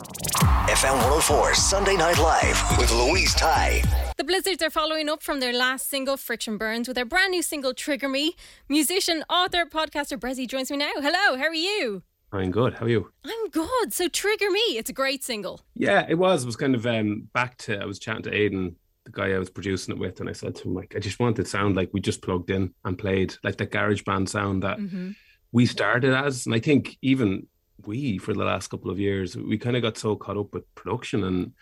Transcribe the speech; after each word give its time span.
FM 0.00 0.92
104 0.92 1.54
Sunday 1.54 1.96
Night 1.96 2.18
Live 2.18 2.78
with 2.78 2.92
Louise 2.92 3.34
Ty. 3.34 3.82
The 4.18 4.24
Blizzards 4.24 4.62
are 4.62 4.68
following 4.68 5.08
up 5.08 5.22
from 5.22 5.40
their 5.40 5.54
last 5.54 5.88
single, 5.88 6.18
Friction 6.18 6.58
Burns, 6.58 6.86
with 6.86 6.96
their 6.96 7.06
brand 7.06 7.30
new 7.30 7.40
single, 7.40 7.72
Trigger 7.72 8.06
Me. 8.10 8.34
Musician, 8.68 9.24
author, 9.30 9.64
podcaster 9.64 10.18
Bressie 10.18 10.46
joins 10.46 10.70
me 10.70 10.76
now. 10.76 10.90
Hello, 10.96 11.38
how 11.38 11.44
are 11.46 11.54
you? 11.54 12.02
I'm 12.30 12.50
good. 12.50 12.74
How 12.74 12.84
are 12.84 12.90
you? 12.90 13.10
I'm 13.24 13.48
good. 13.48 13.94
So, 13.94 14.06
Trigger 14.08 14.50
Me, 14.50 14.60
it's 14.76 14.90
a 14.90 14.92
great 14.92 15.24
single. 15.24 15.62
Yeah, 15.74 16.04
it 16.06 16.16
was. 16.16 16.42
It 16.42 16.46
was 16.46 16.56
kind 16.56 16.74
of 16.74 16.86
um, 16.86 17.28
back 17.32 17.56
to, 17.58 17.78
I 17.80 17.86
was 17.86 17.98
chatting 17.98 18.24
to 18.24 18.30
Aiden, 18.32 18.74
the 19.04 19.12
guy 19.12 19.32
I 19.32 19.38
was 19.38 19.48
producing 19.48 19.94
it 19.94 19.98
with, 20.00 20.20
and 20.20 20.28
I 20.28 20.32
said 20.32 20.56
to 20.56 20.64
him, 20.68 20.74
like, 20.74 20.92
I 20.94 20.98
just 20.98 21.18
want 21.18 21.38
it 21.38 21.44
to 21.44 21.48
sound 21.48 21.74
like 21.74 21.88
we 21.94 22.00
just 22.02 22.20
plugged 22.20 22.50
in 22.50 22.74
and 22.84 22.98
played, 22.98 23.34
like 23.42 23.56
the 23.56 23.64
garage 23.64 24.02
band 24.02 24.28
sound 24.28 24.62
that 24.62 24.76
Mm-hmm. 24.78 25.12
we 25.52 25.64
started 25.64 26.12
as. 26.12 26.44
And 26.44 26.54
I 26.54 26.60
think 26.60 26.98
even 27.00 27.46
we, 27.86 28.18
for 28.18 28.32
the 28.34 28.44
last 28.44 28.68
couple 28.68 28.90
of 28.90 28.98
years, 28.98 29.36
we 29.36 29.58
kind 29.58 29.76
of 29.76 29.82
got 29.82 29.98
so 29.98 30.16
caught 30.16 30.36
up 30.36 30.52
with 30.52 30.72
production 30.74 31.24
and 31.24 31.52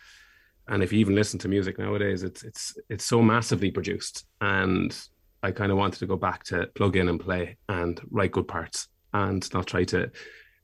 and 0.66 0.82
if 0.82 0.92
you 0.92 0.98
even 0.98 1.14
listen 1.14 1.38
to 1.40 1.48
music 1.48 1.78
nowadays, 1.78 2.22
it's 2.22 2.42
it's 2.42 2.76
it's 2.88 3.04
so 3.04 3.20
massively 3.20 3.70
produced. 3.70 4.24
And 4.40 4.96
I 5.42 5.50
kind 5.50 5.70
of 5.70 5.78
wanted 5.78 5.98
to 5.98 6.06
go 6.06 6.16
back 6.16 6.44
to 6.44 6.68
plug 6.74 6.96
in 6.96 7.08
and 7.08 7.20
play 7.20 7.58
and 7.68 8.00
write 8.10 8.32
good 8.32 8.48
parts 8.48 8.88
and 9.12 9.52
not 9.52 9.66
try 9.66 9.84
to 9.84 10.10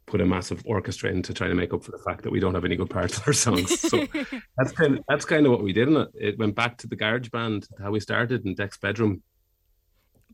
put 0.06 0.20
a 0.20 0.27
massive 0.27 0.62
orchestra 0.64 1.11
in 1.11 1.22
to 1.22 1.34
try 1.34 1.48
to 1.48 1.55
make 1.55 1.72
up 1.72 1.84
for 1.84 1.92
the 1.92 1.98
fact 1.98 2.22
that 2.22 2.33
we 2.33 2.41
don't 2.41 2.55
have 2.55 2.64
any 2.64 2.77
good 2.77 2.91
parts 2.91 3.19
in 3.19 3.24
our 3.27 3.33
songs. 3.33 3.78
So 3.78 4.06
that's 4.56 4.72
kind 4.72 4.98
of 4.98 5.05
that's 5.08 5.27
kind 5.27 5.45
of 5.45 5.52
what 5.52 5.62
we 5.62 5.72
did 5.72 5.89
in 5.89 5.97
it. 5.97 6.08
It 6.14 6.39
went 6.39 6.55
back 6.55 6.78
to 6.78 6.86
the 6.86 6.97
garage 6.97 7.28
band, 7.28 7.69
how 7.80 7.91
we 7.91 8.00
started 8.00 8.47
in 8.47 8.55
Deck's 8.55 8.78
bedroom. 8.78 9.22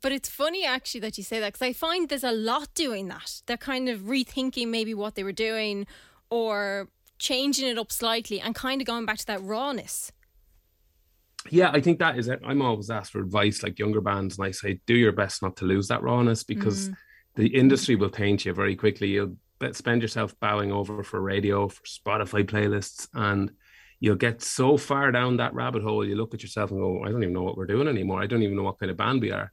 But 0.06 0.12
it's 0.12 0.28
funny 0.28 0.64
actually 0.64 1.00
that 1.00 1.18
you 1.18 1.24
say 1.24 1.40
that 1.40 1.54
because 1.54 1.66
I 1.66 1.72
find 1.72 2.08
there's 2.08 2.22
a 2.22 2.30
lot 2.30 2.72
doing 2.74 3.08
that. 3.08 3.42
They're 3.46 3.56
kind 3.56 3.88
of 3.88 4.02
rethinking 4.02 4.68
maybe 4.68 4.94
what 4.94 5.16
they 5.16 5.24
were 5.24 5.32
doing 5.32 5.84
or 6.30 6.86
changing 7.18 7.68
it 7.68 7.76
up 7.76 7.90
slightly 7.90 8.40
and 8.40 8.54
kind 8.54 8.80
of 8.80 8.86
going 8.86 9.04
back 9.04 9.18
to 9.18 9.27
that 9.27 9.42
rawness. 9.42 10.12
Yeah, 11.50 11.72
I 11.72 11.80
think 11.80 11.98
that 11.98 12.16
is 12.16 12.28
it. 12.28 12.40
I'm 12.46 12.62
always 12.62 12.89
asked 12.89 13.11
for 13.11 13.18
advice, 13.18 13.64
like 13.64 13.80
younger 13.80 14.00
bands, 14.00 14.39
and 14.39 14.46
I 14.46 14.52
say, 14.52 14.78
do 14.86 14.95
your 14.95 15.11
best 15.11 15.42
not 15.42 15.56
to 15.56 15.64
lose 15.64 15.89
that 15.89 16.05
rawness 16.05 16.45
because 16.45 16.90
mm. 16.90 16.96
the 17.34 17.48
industry 17.48 17.96
will 17.96 18.08
taint 18.08 18.45
you 18.45 18.55
very 18.55 18.77
quickly. 18.77 19.08
You'll 19.08 19.34
spend 19.72 20.02
yourself 20.02 20.39
bowing 20.39 20.70
over 20.70 21.02
for 21.02 21.20
radio, 21.20 21.66
for 21.66 21.83
Spotify 21.83 22.45
playlists, 22.45 23.08
and 23.12 23.50
you'll 23.98 24.14
get 24.14 24.40
so 24.40 24.77
far 24.77 25.11
down 25.11 25.39
that 25.39 25.52
rabbit 25.52 25.83
hole. 25.83 26.06
You 26.06 26.14
look 26.14 26.33
at 26.33 26.45
yourself 26.45 26.70
and 26.70 26.78
go, 26.78 27.02
I 27.02 27.11
don't 27.11 27.24
even 27.24 27.34
know 27.34 27.42
what 27.42 27.56
we're 27.56 27.66
doing 27.66 27.89
anymore. 27.89 28.22
I 28.22 28.28
don't 28.28 28.45
even 28.45 28.55
know 28.55 28.62
what 28.62 28.78
kind 28.78 28.90
of 28.90 28.96
band 28.96 29.20
we 29.20 29.33
are, 29.33 29.52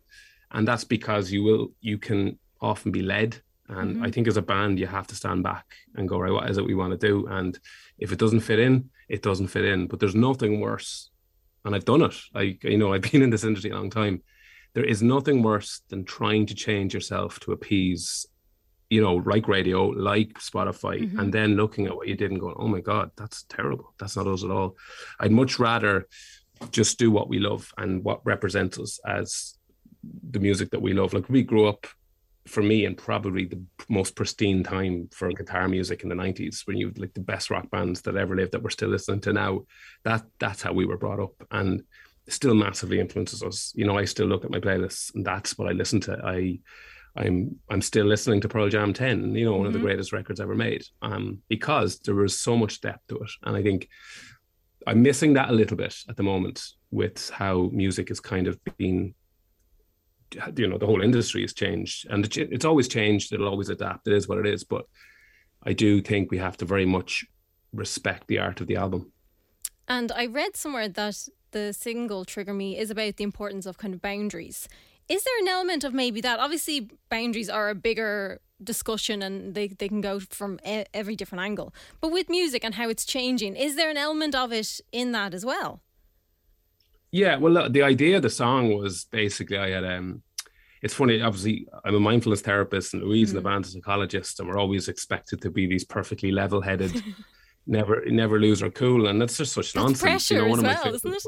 and 0.54 0.68
that's 0.68 0.84
because 0.84 1.32
you 1.32 1.44
will 1.44 1.74
you 1.82 1.98
can 1.98 2.38
often 2.62 2.92
be 2.92 3.02
led. 3.02 3.42
And 3.70 3.80
I 3.80 3.84
mm-hmm. 3.94 4.10
think 4.12 4.28
as 4.28 4.38
a 4.38 4.42
band, 4.42 4.78
you 4.78 4.88
have 4.88 5.08
to 5.08 5.16
stand 5.16 5.42
back 5.42 5.66
and 5.96 6.08
go, 6.08 6.20
right, 6.20 6.32
what 6.32 6.50
is 6.50 6.58
it 6.58 6.66
we 6.66 6.76
want 6.76 6.92
to 6.92 7.08
do? 7.08 7.28
And 7.28 7.58
if 7.98 8.12
it 8.12 8.20
doesn't 8.20 8.42
fit 8.42 8.60
in, 8.60 8.90
it 9.08 9.22
doesn't 9.22 9.48
fit 9.48 9.66
in. 9.66 9.88
But 9.88 10.00
there's 10.00 10.16
nothing 10.16 10.60
worse 10.60 11.10
and 11.66 11.76
I've 11.76 11.86
done 11.86 12.02
it. 12.02 12.16
I, 12.36 12.58
you 12.62 12.78
know, 12.78 12.94
I've 12.94 13.02
been 13.12 13.22
in 13.22 13.30
this 13.30 13.44
industry 13.44 13.72
a 13.72 13.76
long 13.76 13.90
time. 13.90 14.22
There 14.74 14.84
is 14.84 15.04
nothing 15.04 15.44
worse 15.44 15.82
than 15.90 16.04
trying 16.04 16.48
to 16.48 16.56
change 16.56 16.94
yourself 16.94 17.40
to 17.42 17.52
appease, 17.52 18.26
you 18.90 19.02
know, 19.02 19.16
like 19.16 19.48
radio, 19.48 19.86
like 19.86 20.34
Spotify, 20.40 21.02
mm-hmm. 21.02 21.20
and 21.20 21.34
then 21.34 21.56
looking 21.56 21.86
at 21.86 21.96
what 21.96 22.08
you 22.08 22.16
did 22.16 22.32
and 22.32 22.40
going, 22.40 22.56
"Oh 22.58 22.68
my 22.68 22.80
God, 22.80 23.12
that's 23.16 23.44
terrible. 23.44 23.94
That's 24.00 24.16
not 24.16 24.28
us 24.28 24.44
at 24.44 24.50
all." 24.50 24.76
I'd 25.20 25.32
much 25.32 25.60
rather 25.60 26.08
just 26.72 26.98
do 26.98 27.12
what 27.12 27.30
we 27.30 27.40
love 27.40 27.72
and 27.78 28.04
what 28.04 28.26
represents 28.26 28.80
us 28.80 29.00
as 29.06 29.56
the 30.32 30.40
music 30.40 30.72
that 30.72 30.82
we 30.82 30.94
love. 30.94 31.14
Like 31.14 31.30
we 31.30 31.44
grew 31.44 31.68
up, 31.68 31.88
for 32.46 32.62
me, 32.62 32.86
in 32.86 32.96
probably 32.96 33.46
the 33.46 33.62
most 33.90 34.16
pristine 34.16 34.64
time 34.64 35.10
for 35.14 35.32
guitar 35.32 35.68
music 35.68 36.04
in 36.04 36.10
the 36.10 36.16
'90s, 36.16 36.68
when 36.68 36.78
you 36.78 36.92
like 36.98 37.14
the 37.14 37.22
best 37.22 37.50
rock 37.50 37.70
bands 37.70 38.02
that 38.02 38.18
ever 38.18 38.36
lived 38.36 38.52
that 38.52 38.64
we're 38.64 38.70
still 38.70 38.90
listening 38.90 39.22
to 39.22 39.34
now. 39.34 39.62
That 40.04 40.24
that's 40.40 40.62
how 40.62 40.74
we 40.74 40.86
were 40.86 40.98
brought 40.98 41.20
up, 41.20 41.34
and 41.52 41.84
still 42.28 42.54
massively 42.54 43.00
influences 43.00 43.44
us. 43.44 43.72
You 43.76 43.86
know, 43.86 43.98
I 43.98 44.06
still 44.06 44.28
look 44.28 44.44
at 44.46 44.52
my 44.52 44.60
playlists, 44.60 45.14
and 45.16 45.26
that's 45.26 45.58
what 45.58 45.70
I 45.70 45.72
listen 45.72 46.02
to. 46.02 46.20
I 46.24 46.60
I'm 47.16 47.60
I'm 47.70 47.82
still 47.82 48.06
listening 48.06 48.42
to 48.42 48.50
Pearl 48.50 48.70
Jam 48.70 48.94
10, 48.94 49.36
you 49.36 49.46
know, 49.46 49.56
one 49.56 49.68
of 49.68 49.74
the 49.74 49.80
greatest 49.80 50.14
records 50.14 50.40
ever 50.40 50.56
made. 50.56 50.84
Um, 51.02 51.40
because 51.48 52.00
there 52.00 52.16
was 52.16 52.40
so 52.40 52.58
much 52.58 52.82
depth 52.82 53.08
to 53.08 53.18
it. 53.18 53.32
And 53.44 53.56
I 53.56 53.62
think 53.62 53.88
I'm 54.88 55.02
missing 55.02 55.34
that 55.34 55.50
a 55.50 55.54
little 55.54 55.78
bit 55.78 55.96
at 56.10 56.18
the 56.18 56.24
moment 56.24 56.64
with 56.92 57.30
how 57.30 57.70
music 57.72 58.12
is 58.12 58.20
kind 58.20 58.48
of 58.48 58.60
being 58.78 59.14
you 60.56 60.68
know, 60.68 60.78
the 60.78 60.86
whole 60.86 61.02
industry 61.02 61.42
has 61.42 61.54
changed. 61.54 62.08
And 62.10 62.26
it's 62.38 62.66
always 62.66 62.88
changed, 62.88 63.34
it'll 63.34 63.48
always 63.48 63.70
adapt. 63.70 64.08
It 64.08 64.14
is 64.14 64.28
what 64.28 64.38
it 64.38 64.48
is. 64.48 64.64
But 64.64 64.86
I 65.64 65.74
do 65.74 66.02
think 66.02 66.32
we 66.32 66.38
have 66.38 66.58
to 66.58 66.66
very 66.66 66.86
much 66.86 67.26
respect 67.72 68.28
the 68.28 68.40
art 68.40 68.62
of 68.62 68.68
the 68.68 68.76
album. 68.76 69.12
And 69.88 70.12
I 70.12 70.26
read 70.28 70.56
somewhere 70.56 70.88
that 70.88 71.28
the 71.52 71.74
single 71.74 72.26
Trigger 72.26 72.54
Me 72.54 72.78
is 72.78 72.90
about 72.90 73.18
the 73.18 73.24
importance 73.24 73.66
of 73.66 73.78
kind 73.78 73.94
of 73.94 74.02
boundaries. 74.02 74.68
Is 75.10 75.24
there 75.24 75.40
an 75.40 75.48
element 75.48 75.84
of 75.84 75.94
maybe 75.94 76.22
that? 76.22 76.40
Obviously, 76.40 76.90
boundaries 77.10 77.50
are 77.50 77.70
a 77.70 77.76
bigger 77.76 78.40
discussion 78.64 79.22
and 79.22 79.54
they, 79.54 79.68
they 79.68 79.90
can 79.90 80.02
go 80.02 80.20
from 80.20 80.60
every 80.66 81.16
different 81.16 81.44
angle. 81.44 81.74
But 82.00 82.12
with 82.12 82.30
music 82.30 82.64
and 82.64 82.76
how 82.76 82.90
it's 82.90 83.06
changing, 83.06 83.56
is 83.56 83.76
there 83.76 83.90
an 83.90 83.98
element 83.98 84.34
of 84.34 84.54
it 84.54 84.80
in 84.92 85.12
that 85.12 85.34
as 85.34 85.46
well? 85.46 85.82
Yeah, 87.14 87.38
well, 87.38 87.54
look, 87.54 87.74
the 87.74 87.84
idea 87.84 88.16
of 88.18 88.24
the 88.24 88.30
song 88.32 88.74
was 88.76 89.06
basically 89.12 89.58
I 89.60 89.70
had 89.70 89.86
um, 89.86 90.24
it's 90.82 90.96
funny. 90.96 91.22
Obviously, 91.22 91.68
I'm 91.86 91.94
a 91.96 92.00
mindfulness 92.00 92.42
therapist, 92.42 92.96
and 92.96 93.04
Louise 93.04 93.30
and 93.30 93.38
the 93.38 93.42
band's 93.48 93.70
a 93.70 93.72
psychologist, 93.74 94.40
and 94.40 94.50
we're 94.50 94.58
always 94.58 94.88
expected 94.88 95.40
to 95.44 95.52
be 95.52 95.68
these 95.68 95.86
perfectly 95.86 96.32
level-headed, 96.32 96.92
never 97.68 98.04
never 98.08 98.40
lose 98.40 98.64
our 98.64 98.72
cool, 98.72 99.08
and 99.08 99.22
that's 99.22 99.38
just 99.38 99.54
such 99.54 99.74
That's 99.74 99.76
nonsense. 99.76 100.02
pressure 100.28 100.50
one 100.50 100.66
as 100.66 100.84
well, 100.84 100.96
isn't 100.96 101.14
it? 101.14 101.22
quotes- 101.22 101.28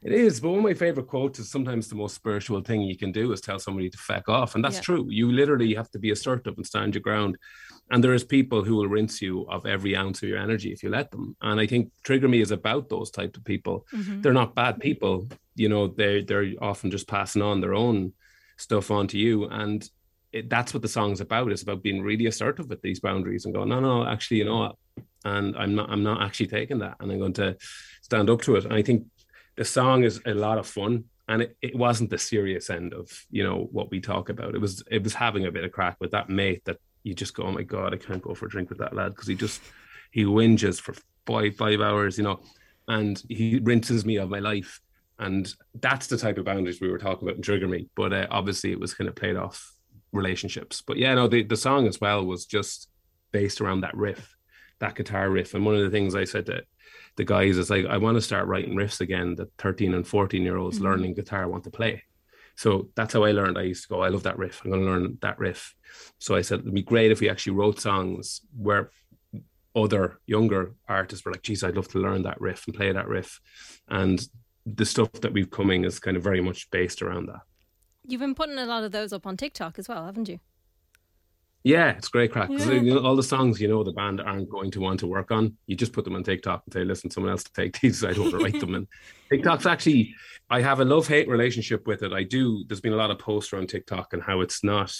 It 0.00 0.12
is, 0.12 0.38
but 0.40 0.50
one 0.50 0.58
of 0.60 0.64
my 0.64 0.74
favorite 0.74 1.08
quotes 1.08 1.40
is 1.40 1.50
sometimes 1.50 1.88
the 1.88 1.96
most 1.96 2.14
spiritual 2.14 2.60
thing 2.62 2.82
you 2.82 2.96
can 2.96 3.10
do 3.10 3.32
is 3.32 3.40
tell 3.40 3.58
somebody 3.58 3.90
to 3.90 3.98
feck 3.98 4.28
off, 4.28 4.54
and 4.54 4.62
that's 4.64 4.76
Yeah. 4.76 4.82
true. 4.82 5.06
You 5.10 5.32
literally 5.32 5.74
have 5.74 5.90
to 5.90 5.98
be 5.98 6.12
assertive 6.12 6.54
and 6.56 6.64
stand 6.64 6.94
your 6.94 7.02
ground. 7.02 7.36
And 7.90 8.04
there 8.04 8.14
is 8.14 8.24
people 8.24 8.64
who 8.64 8.76
will 8.76 8.88
rinse 8.88 9.22
you 9.22 9.46
of 9.48 9.64
every 9.66 9.96
ounce 9.96 10.22
of 10.22 10.28
your 10.28 10.38
energy 10.38 10.72
if 10.72 10.82
you 10.82 10.90
let 10.90 11.10
them. 11.10 11.36
And 11.40 11.58
I 11.58 11.66
think 11.66 11.90
Trigger 12.02 12.28
Me 12.28 12.40
is 12.40 12.50
about 12.50 12.88
those 12.88 13.10
type 13.10 13.36
of 13.36 13.44
people. 13.44 13.86
Mm-hmm. 13.92 14.20
They're 14.20 14.32
not 14.32 14.54
bad 14.54 14.78
people, 14.78 15.28
you 15.54 15.68
know. 15.68 15.88
They 15.88 16.22
they're 16.22 16.52
often 16.60 16.90
just 16.90 17.08
passing 17.08 17.42
on 17.42 17.60
their 17.60 17.74
own 17.74 18.12
stuff 18.56 18.90
onto 18.90 19.16
you, 19.16 19.44
and 19.46 19.88
it, 20.32 20.50
that's 20.50 20.74
what 20.74 20.82
the 20.82 20.88
song's 20.88 21.20
about. 21.20 21.50
It's 21.50 21.62
about 21.62 21.82
being 21.82 22.02
really 22.02 22.26
assertive 22.26 22.68
with 22.68 22.82
these 22.82 23.00
boundaries 23.00 23.44
and 23.44 23.54
going, 23.54 23.70
no, 23.70 23.80
no, 23.80 24.06
actually, 24.06 24.38
you 24.38 24.44
know 24.44 24.58
what? 24.58 24.76
And 25.24 25.56
I'm 25.56 25.74
not, 25.74 25.90
I'm 25.90 26.02
not 26.02 26.22
actually 26.22 26.48
taking 26.48 26.80
that, 26.80 26.96
and 27.00 27.10
I'm 27.10 27.18
going 27.18 27.32
to 27.34 27.56
stand 28.02 28.28
up 28.28 28.42
to 28.42 28.56
it. 28.56 28.64
And 28.64 28.74
I 28.74 28.82
think 28.82 29.06
the 29.56 29.64
song 29.64 30.04
is 30.04 30.20
a 30.26 30.34
lot 30.34 30.58
of 30.58 30.66
fun, 30.66 31.04
and 31.26 31.42
it, 31.42 31.56
it 31.62 31.74
wasn't 31.74 32.10
the 32.10 32.18
serious 32.18 32.70
end 32.70 32.92
of 32.92 33.10
you 33.30 33.44
know 33.44 33.68
what 33.72 33.90
we 33.90 34.00
talk 34.00 34.28
about. 34.28 34.54
It 34.54 34.60
was 34.60 34.82
it 34.90 35.02
was 35.02 35.14
having 35.14 35.46
a 35.46 35.52
bit 35.52 35.64
of 35.64 35.72
crack 35.72 35.96
with 36.00 36.10
that 36.10 36.28
mate 36.28 36.64
that 36.66 36.78
you 37.02 37.14
just 37.14 37.34
go, 37.34 37.44
oh 37.44 37.52
my 37.52 37.62
god, 37.62 37.94
I 37.94 37.96
can't 37.96 38.22
go 38.22 38.34
for 38.34 38.46
a 38.46 38.50
drink 38.50 38.68
with 38.68 38.78
that 38.78 38.94
lad 38.94 39.10
because 39.10 39.28
he 39.28 39.34
just 39.34 39.60
he 40.10 40.24
whinges 40.24 40.80
for 40.80 40.94
five 41.26 41.56
five 41.56 41.80
hours, 41.80 42.18
you 42.18 42.24
know, 42.24 42.40
and 42.86 43.22
he 43.28 43.60
rinses 43.62 44.04
me 44.04 44.16
of 44.16 44.30
my 44.30 44.38
life. 44.40 44.80
And 45.18 45.52
that's 45.74 46.06
the 46.06 46.16
type 46.16 46.38
of 46.38 46.44
boundaries 46.44 46.80
we 46.80 46.90
were 46.90 46.98
talking 46.98 47.26
about 47.26 47.36
in 47.36 47.42
Trigger 47.42 47.66
Me. 47.66 47.88
But 47.96 48.12
uh, 48.12 48.26
obviously, 48.30 48.70
it 48.70 48.78
was 48.78 48.94
kind 48.94 49.08
of 49.08 49.16
played 49.16 49.36
off 49.36 49.72
relationships. 50.12 50.82
But 50.86 50.96
yeah, 50.96 51.14
no, 51.14 51.26
the, 51.26 51.42
the 51.42 51.56
song 51.56 51.86
as 51.86 52.00
well 52.00 52.24
was 52.24 52.46
just 52.46 52.88
based 53.32 53.60
around 53.60 53.80
that 53.80 53.96
riff, 53.96 54.36
that 54.78 54.94
guitar 54.94 55.28
riff. 55.28 55.54
And 55.54 55.66
one 55.66 55.74
of 55.74 55.82
the 55.82 55.90
things 55.90 56.14
I 56.14 56.24
said 56.24 56.46
to 56.46 56.62
the 57.16 57.24
guys 57.24 57.58
is 57.58 57.68
like, 57.68 57.84
I 57.86 57.98
want 57.98 58.16
to 58.16 58.22
start 58.22 58.46
writing 58.46 58.74
riffs 58.74 59.00
again 59.00 59.34
that 59.36 59.52
13 59.58 59.92
and 59.92 60.06
14 60.06 60.42
year 60.42 60.56
olds 60.56 60.76
mm-hmm. 60.76 60.86
learning 60.86 61.14
guitar 61.14 61.48
want 61.48 61.64
to 61.64 61.70
play. 61.70 62.04
So 62.58 62.88
that's 62.96 63.14
how 63.14 63.22
I 63.22 63.30
learned. 63.30 63.56
I 63.56 63.62
used 63.62 63.84
to 63.84 63.88
go, 63.88 64.02
I 64.02 64.08
love 64.08 64.24
that 64.24 64.36
riff. 64.36 64.62
I'm 64.64 64.72
going 64.72 64.84
to 64.84 64.90
learn 64.90 65.18
that 65.22 65.38
riff. 65.38 65.76
So 66.18 66.34
I 66.34 66.40
said, 66.40 66.58
it'd 66.58 66.74
be 66.74 66.82
great 66.82 67.12
if 67.12 67.20
we 67.20 67.30
actually 67.30 67.52
wrote 67.52 67.78
songs 67.78 68.40
where 68.56 68.90
other 69.76 70.18
younger 70.26 70.74
artists 70.88 71.24
were 71.24 71.30
like, 71.30 71.42
geez, 71.42 71.62
I'd 71.62 71.76
love 71.76 71.86
to 71.90 72.00
learn 72.00 72.22
that 72.22 72.40
riff 72.40 72.66
and 72.66 72.74
play 72.74 72.90
that 72.90 73.06
riff. 73.06 73.40
And 73.86 74.20
the 74.66 74.84
stuff 74.84 75.12
that 75.12 75.32
we've 75.32 75.48
coming 75.48 75.84
is 75.84 76.00
kind 76.00 76.16
of 76.16 76.24
very 76.24 76.40
much 76.40 76.68
based 76.72 77.00
around 77.00 77.26
that. 77.26 77.42
You've 78.04 78.20
been 78.20 78.34
putting 78.34 78.58
a 78.58 78.66
lot 78.66 78.82
of 78.82 78.90
those 78.90 79.12
up 79.12 79.24
on 79.24 79.36
TikTok 79.36 79.78
as 79.78 79.88
well, 79.88 80.04
haven't 80.04 80.28
you? 80.28 80.40
Yeah, 81.68 81.90
it's 81.90 82.08
great 82.08 82.32
crack. 82.32 82.48
Yeah. 82.50 82.70
You 82.70 82.94
know, 82.94 83.00
all 83.00 83.14
the 83.14 83.22
songs 83.22 83.60
you 83.60 83.68
know 83.68 83.84
the 83.84 83.92
band 83.92 84.22
aren't 84.22 84.48
going 84.48 84.70
to 84.70 84.80
want 84.80 85.00
to 85.00 85.06
work 85.06 85.30
on, 85.30 85.54
you 85.66 85.76
just 85.76 85.92
put 85.92 86.02
them 86.02 86.16
on 86.16 86.22
TikTok 86.22 86.62
and 86.64 86.72
say, 86.72 86.82
"Listen, 86.82 87.10
someone 87.10 87.30
else 87.30 87.44
to 87.44 87.52
take 87.52 87.78
these. 87.78 88.02
I 88.02 88.14
don't 88.14 88.32
want 88.32 88.38
to 88.38 88.42
write 88.42 88.58
them." 88.58 88.74
And 88.74 88.86
TikTok's 89.30 89.66
actually, 89.66 90.14
I 90.48 90.62
have 90.62 90.80
a 90.80 90.84
love 90.86 91.06
hate 91.06 91.28
relationship 91.28 91.86
with 91.86 92.02
it. 92.02 92.14
I 92.14 92.22
do. 92.22 92.64
There's 92.66 92.80
been 92.80 92.94
a 92.94 92.96
lot 92.96 93.10
of 93.10 93.18
posts 93.18 93.52
around 93.52 93.68
TikTok 93.68 94.14
and 94.14 94.22
how 94.22 94.40
it's 94.40 94.64
not. 94.64 94.94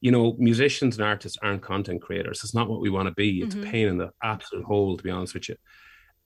You 0.00 0.10
know, 0.10 0.34
musicians 0.36 0.96
and 0.96 1.06
artists 1.06 1.38
aren't 1.42 1.62
content 1.62 2.02
creators. 2.02 2.42
It's 2.42 2.54
not 2.54 2.68
what 2.68 2.80
we 2.80 2.90
want 2.90 3.06
to 3.06 3.14
be. 3.14 3.42
It's 3.42 3.54
mm-hmm. 3.54 3.68
a 3.68 3.70
pain 3.70 3.86
in 3.86 3.98
the 3.98 4.10
absolute 4.20 4.64
hole, 4.64 4.96
to 4.96 5.04
be 5.04 5.10
honest 5.10 5.34
with 5.34 5.48
you. 5.48 5.56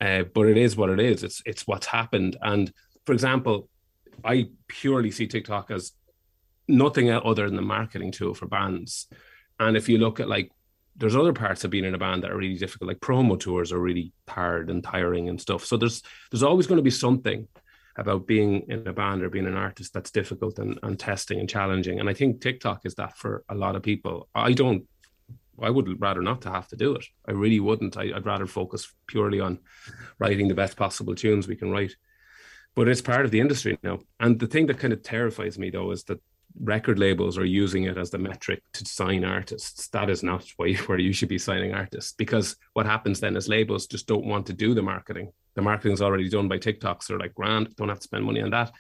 Uh, 0.01 0.23
but 0.23 0.47
it 0.47 0.57
is 0.57 0.79
what 0.79 0.89
it 0.89 1.01
is. 1.01 1.23
It's 1.23 1.43
it's 1.45 1.67
what's 1.67 1.87
happened. 1.87 2.39
And 2.41 2.73
for 3.05 3.13
example, 3.13 3.69
I 4.25 4.49
purely 4.67 5.11
see 5.11 5.27
TikTok 5.27 5.71
as 5.71 5.93
nothing 6.69 7.11
other 7.11 7.51
than 7.51 7.59
a 7.59 7.63
marketing 7.63 8.13
tool 8.13 8.33
for 8.33 8.47
bands. 8.47 9.09
And 9.65 9.77
if 9.77 9.89
you 9.89 9.99
look 9.99 10.21
at 10.21 10.29
like, 10.29 10.51
there's 10.97 11.17
other 11.17 11.33
parts 11.33 11.65
of 11.65 11.71
being 11.71 11.85
in 11.85 11.95
a 11.95 11.99
band 11.99 12.23
that 12.23 12.31
are 12.31 12.37
really 12.37 12.57
difficult, 12.57 12.89
like 12.89 13.01
promo 13.01 13.39
tours 13.39 13.73
are 13.73 13.81
really 13.81 14.13
hard 14.29 14.71
and 14.71 14.83
tiring 14.83 15.29
and 15.29 15.41
stuff. 15.41 15.65
So 15.65 15.77
there's 15.77 16.03
there's 16.31 16.45
always 16.45 16.67
going 16.67 16.77
to 16.77 16.83
be 16.83 16.91
something 16.91 17.49
about 17.97 18.27
being 18.27 18.63
in 18.69 18.87
a 18.87 18.93
band 18.93 19.23
or 19.23 19.31
being 19.31 19.47
an 19.47 19.57
artist 19.57 19.93
that's 19.93 20.11
difficult 20.11 20.59
and, 20.59 20.79
and 20.83 20.99
testing 20.99 21.39
and 21.41 21.49
challenging. 21.49 22.01
And 22.01 22.09
I 22.09 22.15
think 22.15 22.41
TikTok 22.41 22.83
is 22.85 22.95
that 22.97 23.17
for 23.17 23.45
a 23.49 23.55
lot 23.55 23.77
of 23.77 23.83
people. 23.83 24.29
I 24.35 24.53
don't 24.53 24.87
I 25.63 25.71
would 25.71 26.01
rather 26.01 26.23
not 26.23 26.43
to 26.43 26.51
have 26.51 26.69
to 26.69 26.77
do 26.77 26.95
it. 26.95 27.05
I 27.27 27.33
really 27.33 27.61
wouldn't. 27.61 27.97
I, 27.97 28.07
would 28.07 28.27
rather 28.27 28.47
focus 28.47 28.93
purely 29.07 29.41
on 29.41 29.61
writing 30.19 30.49
the 30.49 30.55
best 30.55 30.77
possible 30.77 31.15
tunes 31.15 31.47
we 31.47 31.57
can 31.57 31.71
write. 31.71 31.95
But 32.75 32.89
it's 32.89 33.01
part 33.01 33.25
of 33.25 33.31
the 33.31 33.41
industry 33.41 33.79
now. 33.83 34.01
And 34.19 34.39
the 34.39 34.49
thing 34.49 34.67
that 34.67 34.79
kind 34.79 34.93
of 34.93 35.03
terrifies 35.03 35.59
me 35.59 35.71
though 35.71 35.93
is 35.93 36.05
that 36.05 36.21
record 36.61 36.99
labels 36.99 37.37
are 37.37 37.45
using 37.45 37.85
it 37.85 37.99
as 37.99 38.11
the 38.11 38.19
metric 38.19 38.63
to 38.75 38.85
sign 38.85 39.25
artists. 39.25 39.89
That 39.89 40.11
is 40.11 40.23
not 40.23 40.45
where 40.57 40.99
you 40.99 41.13
should 41.13 41.29
be 41.29 41.39
signing 41.39 41.75
artists 41.75 42.13
because 42.13 42.57
what 42.75 42.87
happens 42.87 43.21
then 43.21 43.37
is 43.37 43.49
labels 43.49 43.87
just 43.87 44.07
don't 44.07 44.27
want 44.27 44.47
to 44.47 44.53
do 44.53 44.75
the 44.75 44.83
marketing. 44.83 45.33
The 45.55 45.63
marketing 45.63 45.93
is 45.93 46.03
already 46.03 46.29
done 46.29 46.49
by 46.49 46.59
TikTok. 46.59 47.03
So 47.03 47.13
they're 47.13 47.21
like, 47.21 47.35
grand, 47.35 47.75
don't 47.77 47.89
have 47.89 47.99
to 47.99 48.05
spend 48.05 48.25
money 48.25 48.41
on 48.41 48.51
that. 48.51 48.73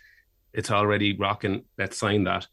It's 0.53 0.71
already 0.71 1.17
rocking. 1.17 1.65
Let's 1.77 1.99
sign 1.99 2.25
that. 2.25 2.47